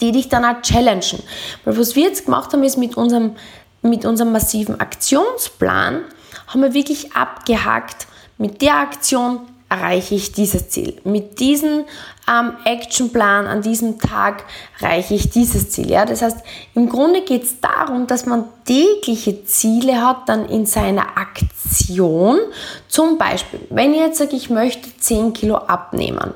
die 0.00 0.12
dich 0.12 0.28
dann 0.28 0.44
auch 0.44 0.62
challengen. 0.62 1.22
Weil 1.64 1.78
was 1.78 1.96
wir 1.96 2.04
jetzt 2.04 2.26
gemacht 2.26 2.52
haben, 2.52 2.62
ist 2.62 2.76
mit 2.76 2.96
unserem, 2.96 3.36
mit 3.82 4.04
unserem 4.04 4.32
massiven 4.32 4.80
Aktionsplan, 4.80 6.02
haben 6.48 6.62
wir 6.62 6.74
wirklich 6.74 7.14
abgehakt, 7.14 8.06
mit 8.38 8.62
der 8.62 8.76
Aktion 8.76 9.40
erreiche 9.70 10.16
ich 10.16 10.32
dieses 10.32 10.68
Ziel. 10.68 11.00
Mit 11.04 11.38
diesem 11.38 11.84
ähm, 12.28 12.52
Actionplan 12.64 13.46
an 13.46 13.62
diesem 13.62 13.98
Tag 14.00 14.44
erreiche 14.80 15.14
ich 15.14 15.30
dieses 15.30 15.70
Ziel. 15.70 15.88
Ja? 15.88 16.04
Das 16.04 16.22
heißt, 16.22 16.38
im 16.74 16.88
Grunde 16.88 17.22
geht 17.22 17.44
es 17.44 17.60
darum, 17.60 18.08
dass 18.08 18.26
man 18.26 18.44
tägliche 18.64 19.44
Ziele 19.44 20.02
hat 20.02 20.28
dann 20.28 20.46
in 20.46 20.66
seiner 20.66 21.16
Aktion. 21.16 22.40
Zum 22.88 23.16
Beispiel, 23.16 23.60
wenn 23.70 23.94
ich 23.94 24.00
jetzt 24.00 24.18
sage, 24.18 24.34
ich 24.34 24.50
möchte 24.50 24.88
10 24.98 25.32
Kilo 25.32 25.56
abnehmen, 25.56 26.34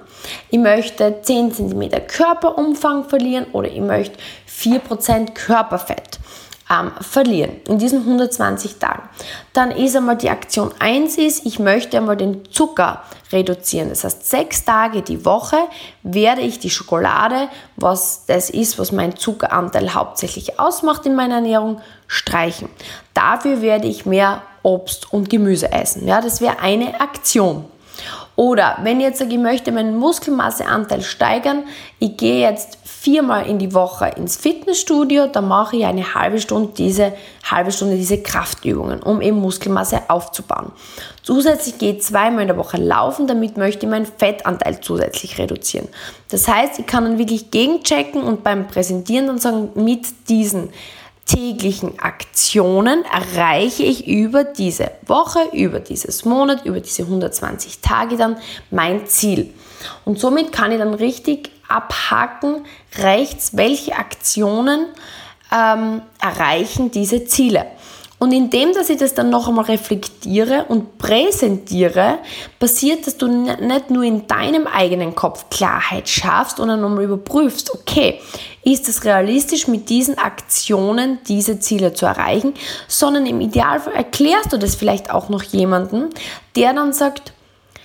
ich 0.50 0.58
möchte 0.58 1.20
10 1.20 1.52
cm 1.52 1.90
Körperumfang 2.06 3.08
verlieren 3.08 3.46
oder 3.52 3.68
ich 3.68 3.80
möchte 3.80 4.16
4% 4.48 5.32
Körperfett 5.34 6.20
ähm, 6.71 6.92
verlieren 7.00 7.56
in 7.68 7.78
diesen 7.78 8.00
120 8.00 8.78
Tagen. 8.78 9.02
Dann 9.52 9.71
ist 9.71 9.97
einmal 9.97 10.16
die 10.16 10.30
Aktion 10.30 10.71
1 10.78 11.18
ist, 11.18 11.44
ich 11.47 11.59
möchte 11.59 11.99
einmal 11.99 12.16
den 12.16 12.50
Zucker 12.50 13.02
reduzieren. 13.33 13.90
Das 13.90 14.04
heißt, 14.04 14.28
sechs 14.28 14.64
Tage 14.64 15.02
die 15.02 15.25
Woche 15.25 15.59
werde 16.02 16.40
ich 16.40 16.59
die 16.59 16.71
Schokolade, 16.71 17.49
was 17.76 18.25
das 18.26 18.50
ist, 18.50 18.78
was 18.78 18.92
mein 18.92 19.16
Zuckeranteil 19.16 19.94
hauptsächlich 19.94 20.59
ausmacht 20.59 21.04
in 21.06 21.14
meiner 21.14 21.37
Ernährung, 21.37 21.80
streichen. 22.06 22.68
Dafür 23.12 23.61
werde 23.61 23.88
ich 23.88 24.06
mehr 24.06 24.42
Obst 24.62 25.12
und 25.12 25.28
Gemüse 25.28 25.71
essen. 25.73 26.06
Ja, 26.06 26.21
das 26.21 26.40
wäre 26.40 26.61
eine 26.61 27.00
Aktion. 27.00 27.66
Oder 28.36 28.78
wenn 28.82 28.98
ich 28.98 29.06
jetzt 29.06 29.18
sage, 29.18 29.32
ich 29.32 29.38
möchte 29.38 29.70
meinen 29.70 29.96
Muskelmasseanteil 29.96 31.02
steigern, 31.02 31.64
ich 32.00 32.16
gehe 32.16 32.40
jetzt 32.40 32.78
viermal 32.82 33.46
in 33.46 33.58
die 33.58 33.74
Woche 33.74 34.06
ins 34.16 34.36
Fitnessstudio, 34.36 35.26
dann 35.26 35.46
mache 35.46 35.76
ich 35.76 35.84
eine 35.84 36.14
halbe 36.14 36.40
Stunde 36.40 36.72
diese 36.76 37.12
halbe 37.48 37.70
Stunde 37.70 37.96
diese 37.96 38.22
Kraftübungen, 38.22 39.02
um 39.02 39.20
eben 39.20 39.38
Muskelmasse 39.38 40.02
aufzubauen. 40.08 40.72
Zusätzlich 41.22 41.78
gehe 41.78 41.94
ich 41.94 42.02
zweimal 42.02 42.42
in 42.42 42.48
der 42.48 42.56
Woche 42.56 42.78
laufen, 42.78 43.26
damit 43.26 43.56
möchte 43.56 43.86
ich 43.86 43.90
meinen 43.90 44.06
Fettanteil 44.06 44.80
zusätzlich 44.80 45.38
reduzieren. 45.38 45.88
Das 46.30 46.48
heißt, 46.48 46.78
ich 46.78 46.86
kann 46.86 47.04
dann 47.04 47.18
wirklich 47.18 47.50
gegenchecken 47.50 48.22
und 48.22 48.42
beim 48.42 48.66
Präsentieren 48.66 49.26
dann 49.26 49.38
sagen, 49.38 49.70
mit 49.74 50.28
diesen 50.28 50.70
täglichen 51.26 51.99
Aktionen 51.99 53.04
erreiche 53.04 53.83
ich 53.83 54.07
über 54.07 54.45
diese 54.45 54.90
Woche, 55.07 55.40
über 55.52 55.81
dieses 55.81 56.25
Monat, 56.25 56.64
über 56.64 56.81
diese 56.81 57.02
120 57.02 57.81
Tage 57.81 58.16
dann 58.16 58.37
mein 58.71 59.07
Ziel. 59.07 59.52
Und 60.04 60.19
somit 60.19 60.52
kann 60.52 60.73
ich 60.73 60.78
dann 60.78 60.95
richtig 60.95 61.50
abhaken, 61.69 62.66
rechts, 62.99 63.57
welche 63.57 63.97
Aktionen 63.97 64.87
ähm, 65.52 66.02
erreichen 66.21 66.90
diese 66.90 67.25
Ziele. 67.25 67.66
Und 68.21 68.33
indem, 68.33 68.73
dass 68.73 68.90
ich 68.90 68.97
das 68.97 69.14
dann 69.14 69.28
noch 69.28 69.49
einmal 69.49 69.64
reflektiere 69.64 70.66
und 70.68 70.99
präsentiere, 70.99 72.18
passiert, 72.59 73.06
dass 73.06 73.16
du 73.16 73.26
nicht 73.26 73.90
nur 73.90 74.04
in 74.04 74.26
deinem 74.26 74.66
eigenen 74.66 75.14
Kopf 75.14 75.50
Klarheit 75.50 76.09
schaffst 76.09 76.61
und 76.61 76.68
dann 76.68 76.80
nochmal 76.80 77.04
überprüfst, 77.04 77.75
okay, 77.75 78.21
ist 78.62 78.88
es 78.88 79.04
realistisch, 79.04 79.68
mit 79.68 79.90
diesen 79.90 80.16
Aktionen 80.16 81.18
diese 81.28 81.59
Ziele 81.59 81.92
zu 81.92 82.06
erreichen, 82.06 82.54
sondern 82.88 83.26
im 83.26 83.40
Idealfall 83.40 83.94
erklärst 83.94 84.52
du 84.52 84.59
das 84.59 84.75
vielleicht 84.75 85.11
auch 85.11 85.28
noch 85.28 85.42
jemandem, 85.42 86.11
der 86.56 86.73
dann 86.73 86.92
sagt, 86.92 87.33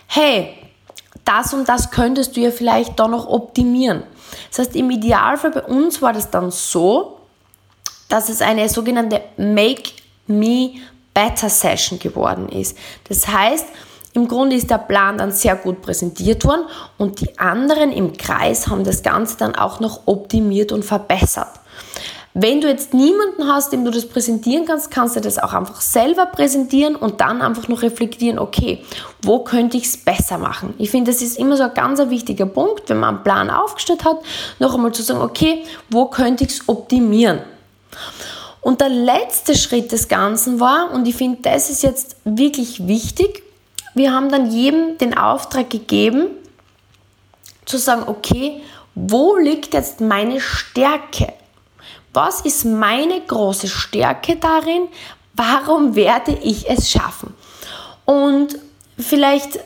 hey, 0.07 0.53
das 1.25 1.53
und 1.53 1.67
das 1.67 1.91
könntest 1.91 2.38
du 2.38 2.41
ja 2.41 2.51
vielleicht 2.51 3.00
da 3.00 3.07
noch 3.07 3.27
optimieren. 3.27 4.03
Das 4.50 4.59
heißt, 4.59 4.75
im 4.75 4.89
Idealfall 4.89 5.51
bei 5.51 5.63
uns 5.63 6.01
war 6.01 6.13
das 6.13 6.31
dann 6.31 6.51
so, 6.51 7.17
dass 8.07 8.29
es 8.29 8.41
eine 8.41 8.69
sogenannte 8.69 9.21
Make 9.38 9.91
Me 10.29 10.71
Better 11.13 11.50
Session 11.50 12.00
geworden 12.00 12.50
ist. 12.50 12.77
Das 13.07 13.27
heißt, 13.27 13.65
im 14.13 14.27
Grunde 14.27 14.55
ist 14.55 14.69
der 14.69 14.77
Plan 14.77 15.17
dann 15.17 15.31
sehr 15.31 15.55
gut 15.55 15.81
präsentiert 15.81 16.45
worden 16.45 16.65
und 16.98 17.21
die 17.21 17.38
anderen 17.38 17.91
im 17.91 18.17
Kreis 18.17 18.67
haben 18.67 18.83
das 18.83 19.03
Ganze 19.03 19.38
dann 19.38 19.55
auch 19.55 19.79
noch 19.79 20.07
optimiert 20.07 20.71
und 20.71 20.83
verbessert. 20.83 21.59
Wenn 22.33 22.62
du 22.62 22.67
jetzt 22.67 22.93
niemanden 22.93 23.48
hast, 23.48 23.74
dem 23.74 23.83
du 23.83 23.91
das 23.91 24.07
präsentieren 24.07 24.65
kannst, 24.65 24.91
kannst 24.91 25.15
du 25.15 25.19
das 25.19 25.39
auch 25.39 25.53
einfach 25.53 25.81
selber 25.81 26.27
präsentieren 26.27 26.95
und 26.95 27.21
dann 27.21 27.41
einfach 27.41 27.67
noch 27.67 27.81
reflektieren, 27.81 28.39
okay, 28.39 28.83
wo 29.24 29.39
könnte 29.39 29.77
ich 29.77 29.86
es 29.86 29.98
besser 29.98 30.38
machen? 30.38 30.74
Ich 30.77 30.91
finde, 30.91 31.12
das 31.12 31.21
ist 31.21 31.38
immer 31.38 31.57
so 31.57 31.63
ein 31.63 31.74
ganz 31.74 32.00
wichtiger 32.00 32.45
Punkt, 32.45 32.88
wenn 32.89 33.00
man 33.00 33.15
einen 33.15 33.24
Plan 33.24 33.50
aufgestellt 33.50 34.05
hat, 34.05 34.19
noch 34.59 34.75
einmal 34.75 34.91
zu 34.91 35.01
sagen, 35.01 35.21
okay, 35.21 35.63
wo 35.89 36.05
könnte 36.05 36.43
ich 36.43 36.51
es 36.51 36.69
optimieren? 36.69 37.39
Und 38.69 38.81
der 38.81 38.89
letzte 38.89 39.55
Schritt 39.55 39.91
des 39.91 40.09
Ganzen 40.09 40.59
war, 40.59 40.91
und 40.91 41.07
ich 41.07 41.15
finde, 41.15 41.39
das 41.41 41.71
ist 41.71 41.81
jetzt 41.81 42.17
wirklich 42.23 42.85
wichtig, 42.85 43.41
wir 43.95 44.13
haben 44.13 44.29
dann 44.29 44.51
jedem 44.51 44.95
den 44.99 45.17
Auftrag 45.17 45.71
gegeben, 45.71 46.27
zu 47.65 47.79
sagen, 47.79 48.03
okay, 48.05 48.61
wo 48.93 49.38
liegt 49.38 49.73
jetzt 49.73 50.01
meine 50.01 50.39
Stärke? 50.39 51.33
Was 52.13 52.41
ist 52.41 52.63
meine 52.63 53.19
große 53.21 53.67
Stärke 53.67 54.35
darin? 54.35 54.88
Warum 55.33 55.95
werde 55.95 56.38
ich 56.43 56.69
es 56.69 56.91
schaffen? 56.91 57.33
Und 58.05 58.55
vielleicht, 58.99 59.61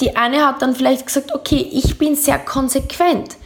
die 0.00 0.16
eine 0.16 0.46
hat 0.46 0.60
dann 0.60 0.74
vielleicht 0.74 1.06
gesagt, 1.06 1.34
okay, 1.34 1.66
ich 1.72 1.96
bin 1.96 2.14
sehr 2.14 2.38
konsequent. 2.38 3.38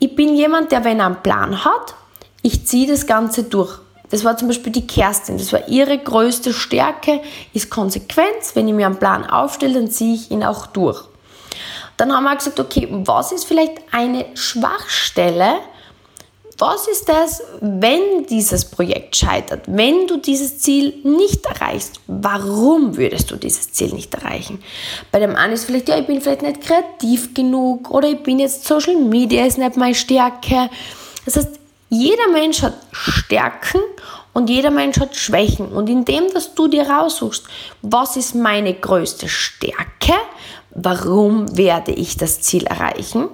Ich 0.00 0.16
bin 0.16 0.34
jemand, 0.34 0.72
der, 0.72 0.82
wenn 0.82 0.98
er 0.98 1.06
einen 1.06 1.22
Plan 1.22 1.64
hat, 1.64 1.94
ich 2.42 2.66
ziehe 2.66 2.88
das 2.88 3.06
Ganze 3.06 3.44
durch. 3.44 3.83
Das 4.10 4.24
war 4.24 4.36
zum 4.36 4.48
Beispiel 4.48 4.72
die 4.72 4.86
Kerstin. 4.86 5.38
Das 5.38 5.52
war 5.52 5.68
ihre 5.68 5.98
größte 5.98 6.52
Stärke, 6.52 7.20
ist 7.52 7.70
Konsequenz. 7.70 8.54
Wenn 8.54 8.68
ich 8.68 8.74
mir 8.74 8.86
einen 8.86 8.98
Plan 8.98 9.24
aufstelle, 9.28 9.74
dann 9.74 9.90
ziehe 9.90 10.14
ich 10.14 10.30
ihn 10.30 10.44
auch 10.44 10.66
durch. 10.66 11.04
Dann 11.96 12.12
haben 12.12 12.24
wir 12.24 12.36
gesagt, 12.36 12.60
okay, 12.60 12.88
was 12.90 13.32
ist 13.32 13.44
vielleicht 13.44 13.72
eine 13.92 14.26
Schwachstelle? 14.34 15.54
Was 16.58 16.86
ist 16.86 17.08
das, 17.08 17.42
wenn 17.60 18.26
dieses 18.26 18.64
Projekt 18.64 19.16
scheitert? 19.16 19.62
Wenn 19.66 20.06
du 20.06 20.18
dieses 20.18 20.60
Ziel 20.60 20.94
nicht 21.02 21.44
erreichst, 21.46 21.98
warum 22.06 22.96
würdest 22.96 23.32
du 23.32 23.36
dieses 23.36 23.72
Ziel 23.72 23.92
nicht 23.92 24.14
erreichen? 24.14 24.62
Bei 25.10 25.18
dem 25.18 25.34
einen 25.34 25.54
ist 25.54 25.64
vielleicht, 25.64 25.88
ja, 25.88 25.98
ich 25.98 26.06
bin 26.06 26.20
vielleicht 26.20 26.42
nicht 26.42 26.60
kreativ 26.60 27.34
genug 27.34 27.90
oder 27.90 28.08
ich 28.08 28.22
bin 28.22 28.38
jetzt 28.38 28.64
Social 28.66 28.94
Media 28.94 29.44
ist 29.44 29.58
nicht 29.58 29.76
meine 29.76 29.96
Stärke. 29.96 30.70
Das 31.24 31.36
heißt, 31.36 31.58
jeder 31.88 32.28
Mensch 32.28 32.62
hat 32.62 32.74
Stärken 32.92 33.80
Und 34.34 34.50
jeder 34.50 34.72
Mensch 34.72 34.98
hat 34.98 35.16
Schwächen. 35.16 35.68
Und 35.68 35.88
indem, 35.88 36.32
dass 36.34 36.54
du 36.54 36.66
dir 36.66 36.90
raussuchst, 36.90 37.44
was 37.82 38.16
ist 38.16 38.34
meine 38.34 38.74
größte 38.74 39.28
Stärke, 39.28 40.14
warum 40.70 41.56
werde 41.56 41.92
ich 41.92 42.16
das 42.16 42.40
Ziel 42.40 42.64
erreichen 42.64 43.28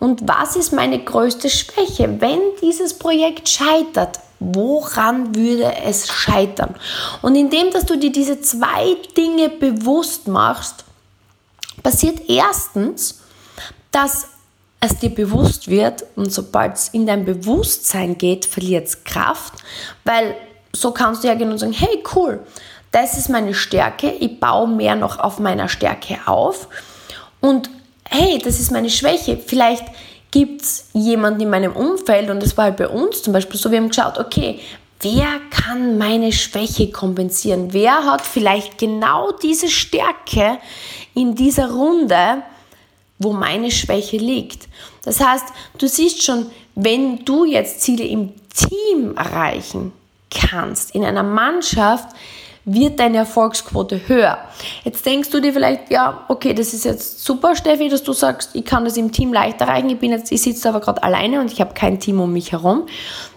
und 0.00 0.26
was 0.26 0.56
ist 0.56 0.72
meine 0.72 1.04
größte 1.04 1.50
Schwäche, 1.50 2.20
wenn 2.20 2.40
dieses 2.62 2.98
Projekt 2.98 3.48
scheitert, 3.50 4.18
woran 4.40 5.34
würde 5.34 5.74
es 5.84 6.08
scheitern? 6.08 6.74
Und 7.20 7.36
indem, 7.36 7.70
dass 7.70 7.84
du 7.84 7.96
dir 7.96 8.10
diese 8.10 8.40
zwei 8.40 8.96
Dinge 9.14 9.50
bewusst 9.50 10.26
machst, 10.26 10.84
passiert 11.82 12.28
erstens, 12.28 13.20
dass 13.92 14.28
es 14.80 14.98
dir 14.98 15.10
bewusst 15.10 15.68
wird 15.68 16.04
und 16.16 16.32
sobald 16.32 16.74
es 16.74 16.88
in 16.88 17.06
dein 17.06 17.24
Bewusstsein 17.24 18.16
geht, 18.16 18.46
verliert 18.46 18.88
es 18.88 19.04
Kraft, 19.04 19.54
weil 20.04 20.34
so 20.72 20.92
kannst 20.92 21.22
du 21.22 21.28
ja 21.28 21.34
gehen 21.34 21.50
und 21.50 21.58
sagen, 21.58 21.72
hey 21.72 22.02
cool, 22.14 22.40
das 22.90 23.16
ist 23.18 23.28
meine 23.28 23.54
Stärke, 23.54 24.10
ich 24.10 24.40
baue 24.40 24.68
mehr 24.68 24.96
noch 24.96 25.18
auf 25.18 25.38
meiner 25.38 25.68
Stärke 25.68 26.18
auf 26.26 26.68
und 27.40 27.70
hey, 28.08 28.38
das 28.38 28.58
ist 28.58 28.72
meine 28.72 28.90
Schwäche, 28.90 29.36
vielleicht 29.36 29.84
gibt 30.30 30.62
es 30.62 30.86
jemanden 30.92 31.40
in 31.40 31.50
meinem 31.50 31.72
Umfeld 31.72 32.30
und 32.30 32.42
das 32.42 32.56
war 32.56 32.64
halt 32.64 32.76
bei 32.76 32.88
uns 32.88 33.22
zum 33.22 33.32
Beispiel 33.32 33.58
so, 33.58 33.70
wir 33.70 33.78
haben 33.78 33.88
geschaut, 33.88 34.18
okay, 34.18 34.60
wer 35.00 35.28
kann 35.50 35.98
meine 35.98 36.32
Schwäche 36.32 36.90
kompensieren? 36.90 37.72
Wer 37.72 38.04
hat 38.04 38.22
vielleicht 38.22 38.78
genau 38.78 39.32
diese 39.32 39.68
Stärke 39.68 40.58
in 41.14 41.34
dieser 41.34 41.70
Runde, 41.70 42.42
wo 43.20 43.32
meine 43.32 43.70
Schwäche 43.70 44.16
liegt? 44.16 44.66
Das 45.04 45.20
heißt, 45.20 45.46
du 45.78 45.86
siehst 45.86 46.24
schon, 46.24 46.46
wenn 46.74 47.24
du 47.24 47.44
jetzt 47.44 47.82
Ziele 47.82 48.04
im 48.04 48.32
Team 48.52 49.16
erreichen 49.16 49.92
kannst, 50.30 50.94
in 50.94 51.04
einer 51.04 51.22
Mannschaft, 51.22 52.08
wird 52.64 53.00
deine 53.00 53.18
Erfolgsquote 53.18 54.08
höher. 54.08 54.38
Jetzt 54.84 55.04
denkst 55.06 55.30
du 55.30 55.40
dir 55.40 55.52
vielleicht, 55.52 55.90
ja, 55.90 56.24
okay, 56.28 56.52
das 56.52 56.74
ist 56.74 56.84
jetzt 56.84 57.24
super, 57.24 57.56
Steffi, 57.56 57.88
dass 57.88 58.02
du 58.02 58.12
sagst, 58.12 58.50
ich 58.54 58.64
kann 58.64 58.84
das 58.84 58.96
im 58.96 59.12
Team 59.12 59.32
leicht 59.32 59.60
erreichen, 59.60 59.88
ich, 59.88 59.98
bin 59.98 60.10
jetzt, 60.10 60.30
ich 60.30 60.42
sitze 60.42 60.68
aber 60.68 60.80
gerade 60.80 61.02
alleine 61.02 61.40
und 61.40 61.50
ich 61.52 61.60
habe 61.60 61.74
kein 61.74 61.98
Team 61.98 62.20
um 62.20 62.32
mich 62.32 62.52
herum. 62.52 62.86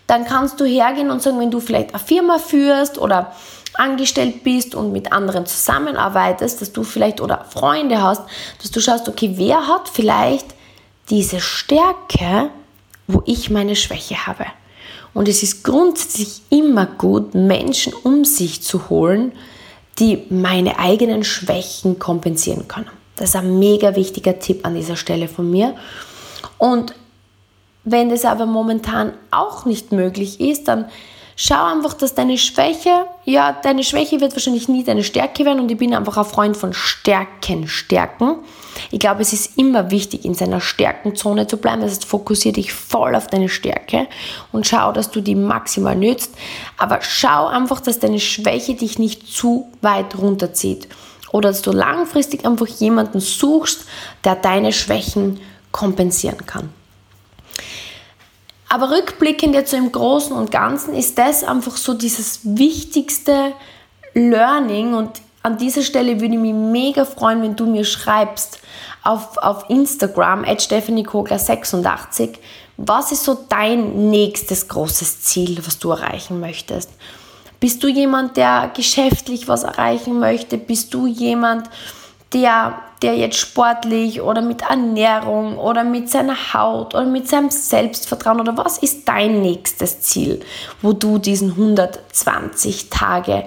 Dann 0.07 0.25
kannst 0.25 0.59
du 0.59 0.65
hergehen 0.65 1.11
und 1.11 1.21
sagen, 1.21 1.39
wenn 1.39 1.51
du 1.51 1.59
vielleicht 1.59 1.93
eine 1.93 2.03
Firma 2.03 2.37
führst 2.37 2.97
oder 2.97 3.33
angestellt 3.75 4.43
bist 4.43 4.75
und 4.75 4.91
mit 4.91 5.11
anderen 5.11 5.45
zusammenarbeitest, 5.45 6.61
dass 6.61 6.73
du 6.73 6.83
vielleicht 6.83 7.21
oder 7.21 7.45
Freunde 7.49 8.01
hast, 8.01 8.21
dass 8.61 8.71
du 8.71 8.79
schaust, 8.79 9.09
okay, 9.09 9.33
wer 9.35 9.67
hat 9.67 9.89
vielleicht 9.89 10.53
diese 11.09 11.39
Stärke, 11.39 12.49
wo 13.07 13.23
ich 13.25 13.49
meine 13.49 13.75
Schwäche 13.75 14.27
habe. 14.27 14.45
Und 15.13 15.27
es 15.27 15.43
ist 15.43 15.63
grundsätzlich 15.63 16.41
immer 16.49 16.85
gut, 16.85 17.35
Menschen 17.35 17.93
um 17.93 18.25
sich 18.25 18.63
zu 18.63 18.89
holen, 18.89 19.33
die 19.99 20.23
meine 20.29 20.79
eigenen 20.79 21.23
Schwächen 21.23 21.99
kompensieren 21.99 22.67
können. 22.67 22.89
Das 23.15 23.29
ist 23.29 23.35
ein 23.35 23.59
mega 23.59 23.95
wichtiger 23.95 24.39
Tipp 24.39 24.65
an 24.65 24.73
dieser 24.73 24.95
Stelle 24.95 25.27
von 25.27 25.49
mir. 25.49 25.75
Und 26.57 26.95
wenn 27.83 28.09
das 28.09 28.25
aber 28.25 28.45
momentan 28.45 29.13
auch 29.31 29.65
nicht 29.65 29.91
möglich 29.91 30.39
ist, 30.39 30.67
dann 30.67 30.85
Schau 31.35 31.65
einfach, 31.65 31.93
dass 31.93 32.13
deine 32.13 32.37
Schwäche, 32.37 33.07
ja, 33.25 33.57
deine 33.63 33.83
Schwäche 33.83 34.21
wird 34.21 34.33
wahrscheinlich 34.33 34.67
nie 34.67 34.83
deine 34.83 35.03
Stärke 35.03 35.45
werden 35.45 35.61
und 35.61 35.71
ich 35.71 35.77
bin 35.77 35.95
einfach 35.95 36.17
ein 36.17 36.25
Freund 36.25 36.55
von 36.55 36.73
Stärken, 36.73 37.67
Stärken. 37.67 38.35
Ich 38.91 38.99
glaube, 38.99 39.23
es 39.23 39.33
ist 39.33 39.57
immer 39.57 39.89
wichtig, 39.89 40.25
in 40.25 40.35
seiner 40.35 40.61
Stärkenzone 40.61 41.47
zu 41.47 41.57
bleiben. 41.57 41.81
Das 41.81 41.91
heißt, 41.91 42.05
fokussiere 42.05 42.53
dich 42.53 42.71
voll 42.71 43.15
auf 43.15 43.27
deine 43.27 43.49
Stärke 43.49 44.07
und 44.51 44.67
schau, 44.67 44.91
dass 44.91 45.09
du 45.09 45.21
die 45.21 45.35
maximal 45.35 45.95
nützt. 45.95 46.35
Aber 46.77 46.99
schau 47.01 47.47
einfach, 47.47 47.81
dass 47.81 47.99
deine 47.99 48.19
Schwäche 48.19 48.75
dich 48.75 48.99
nicht 48.99 49.27
zu 49.27 49.71
weit 49.81 50.17
runterzieht. 50.17 50.87
Oder 51.31 51.49
dass 51.49 51.63
du 51.63 51.71
langfristig 51.71 52.45
einfach 52.45 52.67
jemanden 52.67 53.19
suchst, 53.19 53.85
der 54.23 54.35
deine 54.35 54.71
Schwächen 54.71 55.39
kompensieren 55.71 56.45
kann. 56.45 56.69
Aber 58.73 58.89
rückblickend 58.89 59.53
jetzt 59.53 59.69
so 59.69 59.77
im 59.77 59.91
Großen 59.91 60.35
und 60.35 60.49
Ganzen 60.49 60.95
ist 60.95 61.19
das 61.19 61.43
einfach 61.43 61.77
so 61.77 61.93
dieses 61.93 62.39
wichtigste 62.41 63.53
Learning 64.15 64.95
und 64.95 65.21
an 65.43 65.59
dieser 65.59 65.83
Stelle 65.83 66.19
würde 66.19 66.33
ich 66.33 66.39
mich 66.39 66.55
mega 66.55 67.05
freuen, 67.05 67.43
wenn 67.43 67.55
du 67.55 67.67
mir 67.67 67.85
schreibst 67.85 68.57
auf, 69.03 69.37
auf 69.37 69.69
Instagram, 69.69 70.43
at 70.43 70.59
stephaniekogler86, 70.59 72.39
was 72.77 73.11
ist 73.11 73.25
so 73.25 73.45
dein 73.47 74.09
nächstes 74.09 74.67
großes 74.67 75.21
Ziel, 75.21 75.61
was 75.63 75.77
du 75.77 75.91
erreichen 75.91 76.39
möchtest? 76.39 76.89
Bist 77.59 77.83
du 77.83 77.87
jemand, 77.87 78.37
der 78.37 78.71
geschäftlich 78.75 79.47
was 79.47 79.61
erreichen 79.61 80.19
möchte? 80.19 80.57
Bist 80.57 80.95
du 80.95 81.05
jemand, 81.05 81.67
der, 81.67 81.73
der 82.33 82.81
jetzt 83.01 83.37
sportlich 83.37 84.21
oder 84.21 84.41
mit 84.41 84.61
Ernährung 84.61 85.57
oder 85.57 85.83
mit 85.83 86.09
seiner 86.09 86.53
Haut 86.53 86.95
oder 86.95 87.05
mit 87.05 87.27
seinem 87.27 87.49
Selbstvertrauen 87.49 88.39
oder 88.39 88.57
was 88.57 88.77
ist 88.77 89.07
dein 89.07 89.41
nächstes 89.41 90.01
Ziel, 90.01 90.41
wo 90.81 90.93
du 90.93 91.17
diesen 91.17 91.51
120 91.51 92.89
Tage 92.89 93.43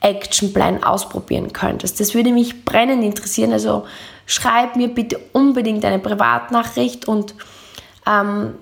Actionplan 0.00 0.82
ausprobieren 0.82 1.52
könntest? 1.52 2.00
Das 2.00 2.14
würde 2.14 2.32
mich 2.32 2.64
brennend 2.64 3.04
interessieren. 3.04 3.52
Also 3.52 3.86
schreib 4.26 4.76
mir 4.76 4.88
bitte 4.88 5.20
unbedingt 5.32 5.84
eine 5.84 5.98
Privatnachricht 5.98 7.06
und 7.06 7.34
ähm, 8.06 8.54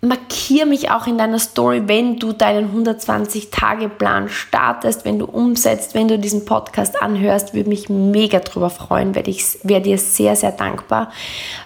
markiere 0.00 0.66
mich 0.66 0.90
auch 0.90 1.06
in 1.06 1.18
deiner 1.18 1.40
Story, 1.40 1.82
wenn 1.86 2.18
du 2.18 2.32
deinen 2.32 2.86
120-Tage-Plan 2.86 4.28
startest, 4.28 5.04
wenn 5.04 5.18
du 5.18 5.26
umsetzt, 5.26 5.94
wenn 5.94 6.06
du 6.06 6.18
diesen 6.18 6.44
Podcast 6.44 7.02
anhörst, 7.02 7.52
würde 7.52 7.68
mich 7.68 7.88
mega 7.88 8.38
drüber 8.38 8.70
freuen, 8.70 9.14
wäre 9.14 9.80
dir 9.82 9.98
sehr 9.98 10.36
sehr 10.36 10.52
dankbar, 10.52 11.10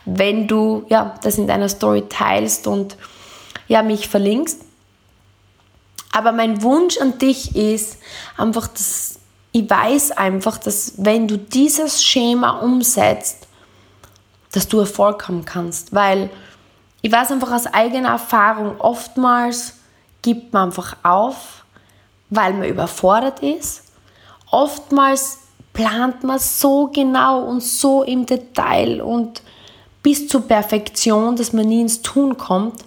wenn 0.07 0.49
du 0.49 0.85
ja 0.89 1.15
das 1.23 1.37
in 1.37 1.47
deiner 1.47 1.69
Story 1.69 2.05
teilst 2.09 2.67
und 2.67 2.97
ja 3.69 3.83
mich 3.83 4.09
verlinkst. 4.09 4.63
Aber 6.13 6.33
mein 6.33 6.63
Wunsch 6.63 6.99
an 6.99 7.19
dich 7.19 7.57
ist 7.57 7.99
einfach, 8.37 8.69
dass 8.69 9.19
ich 9.53 9.69
weiß 9.69 10.13
einfach, 10.13 10.57
dass 10.57 10.95
wenn 10.97 11.29
du 11.29 11.37
dieses 11.37 12.03
Schema 12.03 12.61
umsetzt, 12.61 13.47
dass 14.53 14.69
du 14.69 14.79
Erfolg 14.79 15.29
haben 15.29 15.45
kannst, 15.45 15.95
weil 15.95 16.31
ich 17.03 17.11
weiß 17.11 17.33
einfach 17.33 17.53
aus 17.53 17.67
eigener 17.67 18.11
Erfahrung, 18.11 18.81
oftmals 18.81 19.75
gibt 20.23 20.53
man 20.53 20.69
einfach 20.69 20.97
auf, 21.03 21.65
weil 22.31 22.55
man 22.55 22.69
überfordert 22.69 23.41
ist. 23.41 23.83
Oftmals 24.51 25.39
plant 25.73 26.23
man 26.23 26.39
so 26.39 26.87
genau 26.87 27.43
und 27.43 27.61
so 27.61 28.05
im 28.05 28.25
Detail 28.25 29.03
und 29.03 29.43
bis 30.03 30.29
zur 30.29 30.43
Perfektion, 30.43 31.37
dass 31.37 31.53
man 31.53 31.67
nie 31.67 31.81
ins 31.81 32.03
Tun 32.03 32.37
kommt. 32.37 32.85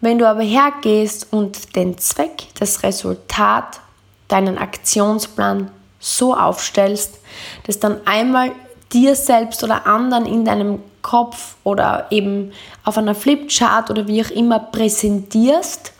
Wenn 0.00 0.18
du 0.18 0.28
aber 0.28 0.42
hergehst 0.42 1.28
und 1.30 1.76
den 1.76 1.98
Zweck, 1.98 2.48
das 2.58 2.82
Resultat, 2.82 3.80
deinen 4.28 4.58
Aktionsplan 4.58 5.70
so 5.98 6.34
aufstellst, 6.34 7.18
dass 7.66 7.78
dann 7.78 8.06
einmal 8.06 8.52
dir 8.92 9.14
selbst 9.16 9.64
oder 9.64 9.86
anderen 9.86 10.26
in 10.26 10.44
deinem 10.44 10.80
Kopf 11.04 11.54
oder 11.62 12.06
eben 12.10 12.50
auf 12.82 12.98
einer 12.98 13.14
Flipchart 13.14 13.90
oder 13.90 14.08
wie 14.08 14.24
auch 14.24 14.30
immer 14.30 14.58
präsentierst 14.58 15.92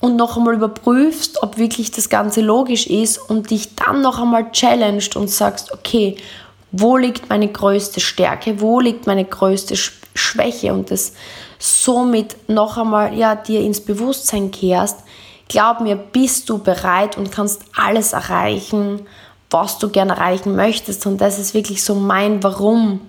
und 0.00 0.16
noch 0.16 0.36
einmal 0.38 0.54
überprüfst, 0.54 1.42
ob 1.42 1.58
wirklich 1.58 1.90
das 1.90 2.08
Ganze 2.08 2.40
logisch 2.40 2.86
ist 2.86 3.18
und 3.18 3.50
dich 3.50 3.74
dann 3.74 4.00
noch 4.00 4.18
einmal 4.18 4.50
challenged 4.52 5.16
und 5.16 5.28
sagst, 5.28 5.72
okay, 5.72 6.16
wo 6.70 6.96
liegt 6.96 7.28
meine 7.28 7.48
größte 7.48 8.00
Stärke, 8.00 8.60
wo 8.60 8.80
liegt 8.80 9.06
meine 9.06 9.24
größte 9.24 9.74
Schwäche 9.76 10.72
und 10.72 10.90
das 10.90 11.12
somit 11.58 12.48
noch 12.48 12.78
einmal 12.78 13.14
ja, 13.18 13.34
dir 13.34 13.60
ins 13.60 13.80
Bewusstsein 13.80 14.52
kehrst, 14.52 14.98
glaub 15.48 15.80
mir, 15.80 15.96
bist 15.96 16.48
du 16.48 16.58
bereit 16.58 17.18
und 17.18 17.32
kannst 17.32 17.62
alles 17.76 18.12
erreichen, 18.12 19.06
was 19.50 19.78
du 19.78 19.88
gerne 19.88 20.12
erreichen 20.12 20.54
möchtest. 20.54 21.06
Und 21.06 21.20
das 21.20 21.38
ist 21.38 21.54
wirklich 21.54 21.82
so 21.82 21.94
mein 21.94 22.42
Warum 22.42 23.00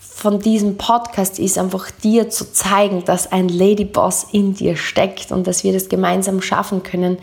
von 0.00 0.40
diesem 0.40 0.76
Podcast 0.76 1.38
ist 1.38 1.58
einfach 1.58 1.90
dir 1.90 2.28
zu 2.28 2.52
zeigen, 2.52 3.04
dass 3.04 3.30
ein 3.30 3.48
Ladyboss 3.48 4.26
in 4.32 4.54
dir 4.54 4.76
steckt 4.76 5.30
und 5.30 5.46
dass 5.46 5.62
wir 5.62 5.72
das 5.72 5.88
gemeinsam 5.88 6.42
schaffen 6.42 6.82
können. 6.82 7.18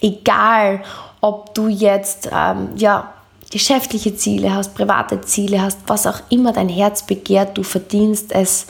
Egal, 0.00 0.82
ob 1.20 1.54
du 1.54 1.68
jetzt 1.68 2.30
ähm, 2.32 2.70
ja, 2.76 3.12
geschäftliche 3.50 4.16
Ziele 4.16 4.54
hast, 4.54 4.74
private 4.74 5.20
Ziele 5.20 5.60
hast, 5.60 5.80
was 5.86 6.06
auch 6.06 6.20
immer 6.30 6.52
dein 6.52 6.68
Herz 6.68 7.04
begehrt, 7.04 7.58
du 7.58 7.62
verdienst 7.62 8.32
es, 8.32 8.66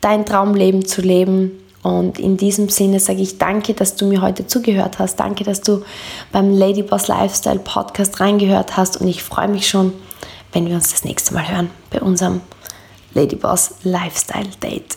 dein 0.00 0.24
Traumleben 0.24 0.86
zu 0.86 1.02
leben. 1.02 1.52
Und 1.82 2.18
in 2.18 2.36
diesem 2.36 2.68
Sinne 2.68 3.00
sage 3.00 3.22
ich 3.22 3.38
danke, 3.38 3.74
dass 3.74 3.96
du 3.96 4.06
mir 4.06 4.20
heute 4.20 4.46
zugehört 4.46 4.98
hast. 4.98 5.16
Danke, 5.16 5.44
dass 5.44 5.60
du 5.60 5.82
beim 6.32 6.52
Ladyboss 6.52 7.08
Lifestyle 7.08 7.60
Podcast 7.60 8.20
reingehört 8.20 8.76
hast. 8.76 9.00
Und 9.00 9.08
ich 9.08 9.22
freue 9.22 9.48
mich 9.48 9.68
schon, 9.68 9.92
wenn 10.52 10.68
wir 10.68 10.74
uns 10.74 10.90
das 10.90 11.04
nächste 11.04 11.34
Mal 11.34 11.48
hören 11.48 11.70
bei 11.90 12.00
unserem 12.00 12.42
Ladyboss 13.14 13.84
Lifestyle 13.84 14.50
Date. 14.60 14.96